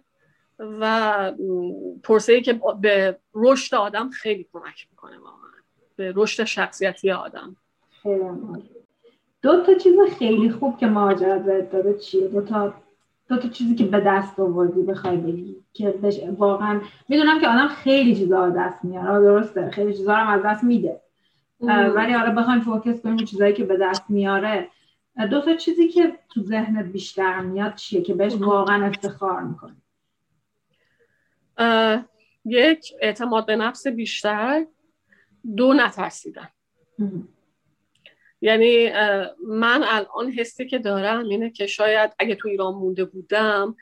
و 0.79 1.31
پرسه 2.03 2.41
که 2.41 2.59
به 2.81 3.19
رشد 3.33 3.75
آدم 3.75 4.09
خیلی 4.09 4.47
کمک 4.53 4.87
می‌کنه 4.91 5.17
واقعا. 5.17 5.49
به 5.95 6.13
رشد 6.15 6.43
شخصیتی 6.43 7.11
آدم. 7.11 7.55
دو 9.41 9.63
تا 9.65 9.73
چیز 9.73 9.95
خیلی 10.17 10.49
خوب 10.49 10.77
که 10.77 10.87
مهاجرت 10.87 11.45
بهت 11.45 11.71
داده 11.71 11.93
چیه؟ 11.93 12.27
دو 12.27 12.41
تا 12.41 12.73
دو 13.29 13.37
تا 13.37 13.49
چیزی 13.49 13.75
که 13.75 13.83
به 13.83 13.99
دست 13.99 14.39
آوردی 14.39 14.81
بخوای 14.81 15.17
بگی 15.17 15.55
که 15.73 15.89
بش... 15.89 16.19
واقعا 16.37 16.81
می‌دونم 17.09 17.39
که 17.39 17.47
آدم 17.47 17.67
خیلی 17.67 18.15
چیزا 18.15 18.49
دست 18.49 18.85
میاره. 18.85 19.25
درسته 19.25 19.69
خیلی 19.69 19.93
چیزا 19.93 20.17
رو 20.17 20.29
از 20.29 20.41
دست 20.45 20.63
میده. 20.63 21.01
ولی 21.95 22.13
حالا 22.13 22.35
بخوایم 22.35 22.61
فوکس 22.61 23.01
کنیم 23.01 23.17
چیزایی 23.17 23.53
که 23.53 23.63
به 23.63 23.77
دست 23.77 24.09
میاره. 24.09 24.69
دو 25.31 25.41
تا 25.41 25.55
چیزی 25.55 25.87
که 25.87 26.19
تو 26.29 26.41
ذهنت 26.41 26.85
بیشتر 26.85 27.39
میاد 27.39 27.75
چیه 27.75 28.01
که 28.01 28.13
بهش 28.13 28.33
واقعا 28.33 28.85
افتخار 28.85 29.41
می‌کنی؟ 29.41 29.82
یک 32.45 32.93
اعتماد 33.01 33.45
به 33.45 33.55
نفس 33.55 33.87
بیشتر 33.87 34.65
دو 35.55 35.73
نترسیدن. 35.73 36.49
یعنی 38.41 38.89
من 39.47 39.83
الان 39.87 40.31
حسی 40.31 40.65
که 40.65 40.79
دارم 40.79 41.29
اینه 41.29 41.49
که 41.49 41.67
شاید 41.67 42.13
اگه 42.19 42.35
تو 42.35 42.47
ایران 42.47 42.73
مونده 42.73 43.05
بودم 43.05 43.75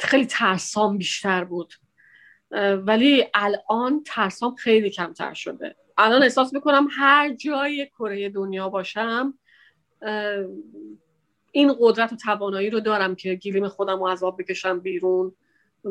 خیلی 0.00 0.26
ترسام 0.28 0.98
بیشتر 0.98 1.44
بود. 1.44 1.74
ولی 2.86 3.24
الان 3.34 4.02
ترسام 4.06 4.54
خیلی 4.54 4.90
کمتر 4.90 5.34
شده. 5.34 5.76
الان 5.98 6.22
احساس 6.22 6.54
می‌کنم 6.54 6.88
هر 6.90 7.34
جای 7.34 7.86
کره 7.86 8.28
دنیا 8.28 8.68
باشم 8.68 9.38
این 11.52 11.74
قدرت 11.80 12.12
و 12.12 12.16
توانایی 12.16 12.70
رو 12.70 12.80
دارم 12.80 13.14
که 13.14 13.34
گیلیم 13.34 13.68
خودم 13.68 13.98
رو 13.98 14.08
عذاب 14.08 14.40
بکشم 14.42 14.80
بیرون. 14.80 15.32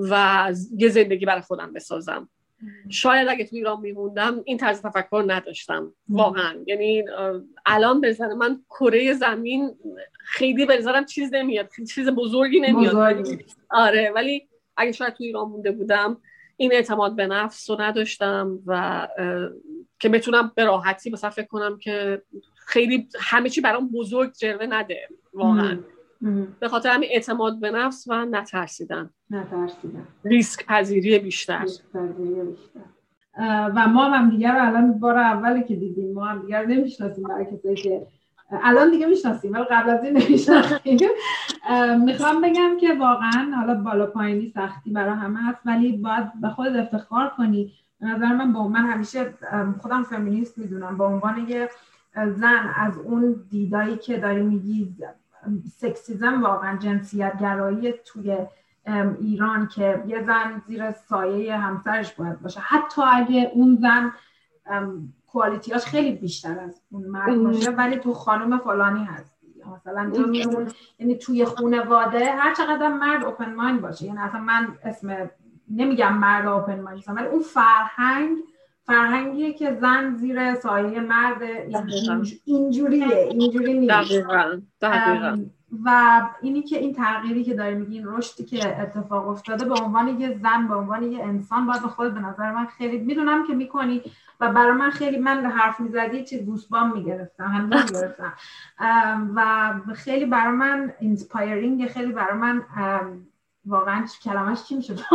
و 0.09 0.53
یه 0.77 0.89
زندگی 0.89 1.25
برای 1.25 1.41
خودم 1.41 1.73
بسازم. 1.73 2.29
شاید 2.89 3.27
اگه 3.27 3.45
تو 3.45 3.55
ایران 3.55 3.79
میموندم 3.79 4.41
این 4.45 4.57
طرز 4.57 4.81
تفکر 4.81 5.23
نداشتم 5.27 5.93
واقعا. 6.09 6.63
یعنی 6.67 7.03
الان 7.65 8.01
به 8.01 8.17
من 8.37 8.61
کره 8.69 9.13
زمین 9.13 9.75
خیلی 10.17 10.65
به 10.65 10.77
نظرم 10.77 11.05
چیز 11.05 11.33
نمیاد 11.33 11.69
چیز 11.89 12.09
بزرگی 12.09 12.59
نمیاد. 12.59 13.27
آره 13.69 14.11
ولی 14.15 14.47
اگه 14.77 14.91
شاید 14.91 15.13
تو 15.13 15.23
ایران 15.23 15.49
مونده 15.49 15.71
بودم 15.71 16.17
این 16.57 16.73
اعتماد 16.73 17.15
به 17.15 17.27
نفس 17.27 17.69
رو 17.69 17.81
نداشتم 17.81 18.59
و 18.65 19.07
که 19.99 20.09
بتونم 20.09 20.51
به 20.55 20.65
راحتی 20.65 21.09
مثلا 21.09 21.29
فکر 21.29 21.47
کنم 21.47 21.77
که 21.77 22.21
خیلی 22.55 23.09
همه 23.19 23.49
چی 23.49 23.61
برام 23.61 23.89
بزرگ 23.91 24.31
جلوه 24.33 24.65
نده 24.65 25.07
واقعا. 25.33 25.79
به 26.59 26.67
خاطر 26.67 26.89
همین 26.89 27.09
اعتماد 27.11 27.59
به 27.59 27.71
نفس 27.71 28.07
و 28.07 28.25
نترسیدن. 28.25 29.09
نترسیدن. 29.29 30.07
ریسک 30.23 30.65
پذیری 30.65 31.19
بیشتر. 31.19 31.65
و 33.75 33.87
ما 33.87 34.09
هم 34.09 34.29
دیگر 34.29 34.55
رو 34.55 34.67
الان 34.67 34.99
بار 34.99 35.17
اولی 35.17 35.63
که 35.63 35.75
دیدیم 35.75 36.13
ما 36.13 36.25
هم 36.25 36.41
دیگر 36.41 36.65
نمی‌شناسیم 36.65 37.23
برای 37.23 37.45
کسایی 37.45 37.75
که 37.75 38.07
الان 38.51 38.91
دیگه 38.91 39.05
می‌شناسیم 39.05 39.53
ولی 39.53 39.63
قبل 39.63 39.89
از 39.89 40.03
این 40.03 40.17
نمی‌شناسیم. 40.17 40.99
می‌خوام 42.05 42.41
بگم 42.41 42.77
که 42.79 42.93
واقعا 42.93 43.51
حالا 43.55 43.73
بالا 43.73 44.05
پایینی 44.05 44.51
سختی 44.55 44.89
برای 44.89 45.13
همه 45.13 45.39
هست 45.43 45.59
ولی 45.65 45.97
باید 45.97 46.41
به 46.41 46.49
خود 46.49 46.67
افتخار 46.67 47.29
کنی. 47.29 47.73
به 47.99 48.07
نظر 48.07 48.33
من 48.35 48.53
با 48.53 48.67
من 48.67 48.85
همیشه 48.85 49.33
خودم 49.81 50.03
فمینیست 50.03 50.57
می‌دونم 50.57 50.97
با 50.97 51.07
عنوان 51.07 51.47
یه 51.49 51.69
زن 52.15 52.73
از 52.75 52.97
اون 52.97 53.35
دیدایی 53.49 53.97
که 53.97 54.17
داری 54.17 54.41
میگی 54.41 54.95
سکسیزم 55.77 56.43
واقعا 56.43 56.77
جنسیت 56.77 57.37
گرایی 57.41 57.93
توی 58.05 58.37
ایران 59.19 59.67
که 59.67 60.03
یه 60.07 60.23
زن 60.23 60.61
زیر 60.67 60.91
سایه 60.91 61.57
همسرش 61.57 62.13
باید 62.13 62.41
باشه. 62.41 62.59
حتی 62.59 63.01
اگه 63.13 63.51
اون 63.53 63.77
زن 63.81 64.11
کوالیتیاش 65.27 65.85
خیلی 65.85 66.11
بیشتر 66.11 66.59
از 66.59 66.81
اون 66.91 67.05
مرد 67.07 67.43
باشه 67.43 67.71
ولی 67.71 67.97
تو 67.97 68.13
خانم 68.13 68.57
فلانی 68.57 69.03
هست 69.03 69.35
مثلا 69.75 70.09
تو 70.09 70.33
یعنی 70.99 71.15
توی 71.15 71.45
خانواده 71.45 72.31
هر 72.31 72.53
چقدر 72.53 72.87
مرد 72.87 73.23
اوپن 73.23 73.55
مایند 73.55 73.81
باشه. 73.81 74.05
یعنی 74.05 74.19
اصلا 74.19 74.39
من 74.39 74.77
اسم 74.83 75.29
نمیگم 75.69 76.17
مرد 76.17 76.47
اوپن 76.47 76.81
مایند 76.81 77.03
ولی 77.07 77.27
اون 77.27 77.41
فرهنگ 77.41 78.37
فرهنگیه 78.87 79.53
که 79.53 79.77
زن 79.81 80.15
زیر 80.15 80.55
سایه 80.55 80.99
مرد 80.99 81.41
اینجوریه 82.45 83.17
اینجوری 83.17 83.73
نیست. 83.73 84.11
و 85.85 86.21
اینی 86.41 86.61
که 86.61 86.77
این 86.77 86.93
تغییری 86.93 87.43
که 87.43 87.53
داری 87.53 87.75
میگی 87.75 87.97
این 87.97 88.07
رشدی 88.07 88.43
که 88.43 88.81
اتفاق 88.81 89.27
افتاده 89.27 89.65
به 89.65 89.73
عنوان 89.73 90.19
یه 90.19 90.39
زن 90.43 90.67
به 90.67 90.75
عنوان 90.75 91.03
یه 91.03 91.23
انسان 91.23 91.65
باید 91.65 91.81
به 91.81 91.87
خود 91.87 92.13
به 92.13 92.19
نظر 92.19 92.51
من 92.51 92.65
خیلی 92.65 92.97
می‌دونم 92.97 93.47
که 93.47 93.53
می‌کنی 93.53 94.01
و 94.39 94.51
برای 94.53 94.71
من 94.71 94.89
خیلی 94.89 95.17
من 95.17 95.45
حرف 95.45 95.79
می‌زدی 95.79 96.23
چه 96.23 96.37
goosebump 96.37 96.93
می‌گرفتم 96.93 97.43
هم 97.43 97.63
می‌گرفتم. 97.63 98.33
و 99.35 99.73
خیلی 99.95 100.25
برای 100.25 100.53
من 100.53 100.93
inspiring 100.99 101.87
خیلی 101.87 102.11
برای 102.11 102.37
من 102.37 102.63
واقعا 103.65 104.05
کلمش 104.23 104.63
چی 104.63 104.75
میشه؟ 104.75 104.95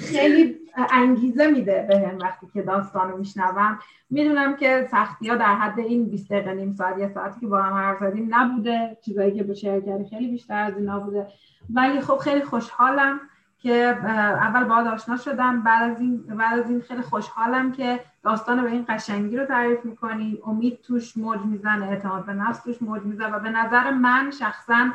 خیلی 0.00 0.58
انگیزه 0.92 1.46
میده 1.46 1.86
به 1.88 1.98
هم 1.98 2.18
وقتی 2.18 2.46
که 2.54 2.62
داستان 2.62 3.10
رو 3.10 3.18
میشنوم. 3.18 3.78
می‌دونم 4.10 4.56
که 4.56 4.88
سختی 4.90 5.28
ها 5.28 5.36
در 5.36 5.54
حد 5.54 5.78
این 5.78 6.10
20 6.10 6.32
دقیقه 6.32 6.54
نیم 6.54 6.72
ساعت 6.72 6.98
یه 6.98 7.08
ساعتی 7.08 7.40
که 7.40 7.46
با 7.46 7.62
هم 7.62 7.74
حرف 7.74 7.98
زدیم 8.00 8.34
نبوده. 8.34 8.96
چیزایی 9.04 9.32
که 9.32 9.54
شیر 9.54 9.80
کردی 9.80 10.04
خیلی 10.10 10.28
بیشتر 10.30 10.62
از 10.62 10.76
اینا 10.76 11.00
بوده 11.00 11.26
ولی 11.70 12.00
خب 12.00 12.16
خیلی 12.16 12.42
خوشحالم 12.42 13.20
که 13.58 13.98
اول 14.40 14.64
باید 14.64 14.86
آشنا 14.86 15.16
شدم 15.16 15.62
بعد 15.62 15.90
از 15.90 16.00
این 16.00 16.16
بعد 16.16 16.58
از 16.58 16.70
این 16.70 16.80
خیلی 16.80 17.02
خوشحالم 17.02 17.72
که 17.72 18.00
داستان 18.22 18.62
به 18.62 18.70
این 18.70 18.84
قشنگی 18.88 19.36
رو 19.36 19.46
تعریف 19.46 19.84
می‌کنی. 19.84 20.38
امید 20.46 20.80
توش 20.82 21.16
موج 21.16 21.40
می‌زنه 21.40 21.88
اعتماد 21.88 22.26
به 22.26 22.32
نفس 22.32 22.62
توش 22.62 22.82
موج 22.82 23.02
می‌زنه 23.02 23.36
و 23.36 23.38
به 23.40 23.50
نظر 23.50 23.90
من 23.90 24.30
شخصا 24.30 24.90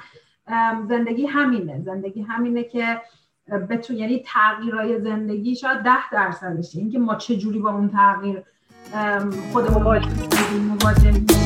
زندگی 0.89 1.25
همینه. 1.25 1.81
زندگی 1.81 2.21
همینه 2.21 2.63
که 2.63 3.01
بتون 3.49 3.97
یعنی 3.97 4.23
تغییرهای 4.25 4.99
زندگی 4.99 5.55
شاید 5.55 5.83
ده 5.83 6.09
درصدشه. 6.11 6.79
اینکه 6.79 6.99
ما 6.99 7.15
چه 7.15 7.37
جوری 7.37 7.59
با 7.59 7.69
اون 7.69 7.89
تغییر 7.89 8.43
خودمون 9.53 9.83
مواجه 9.83 11.36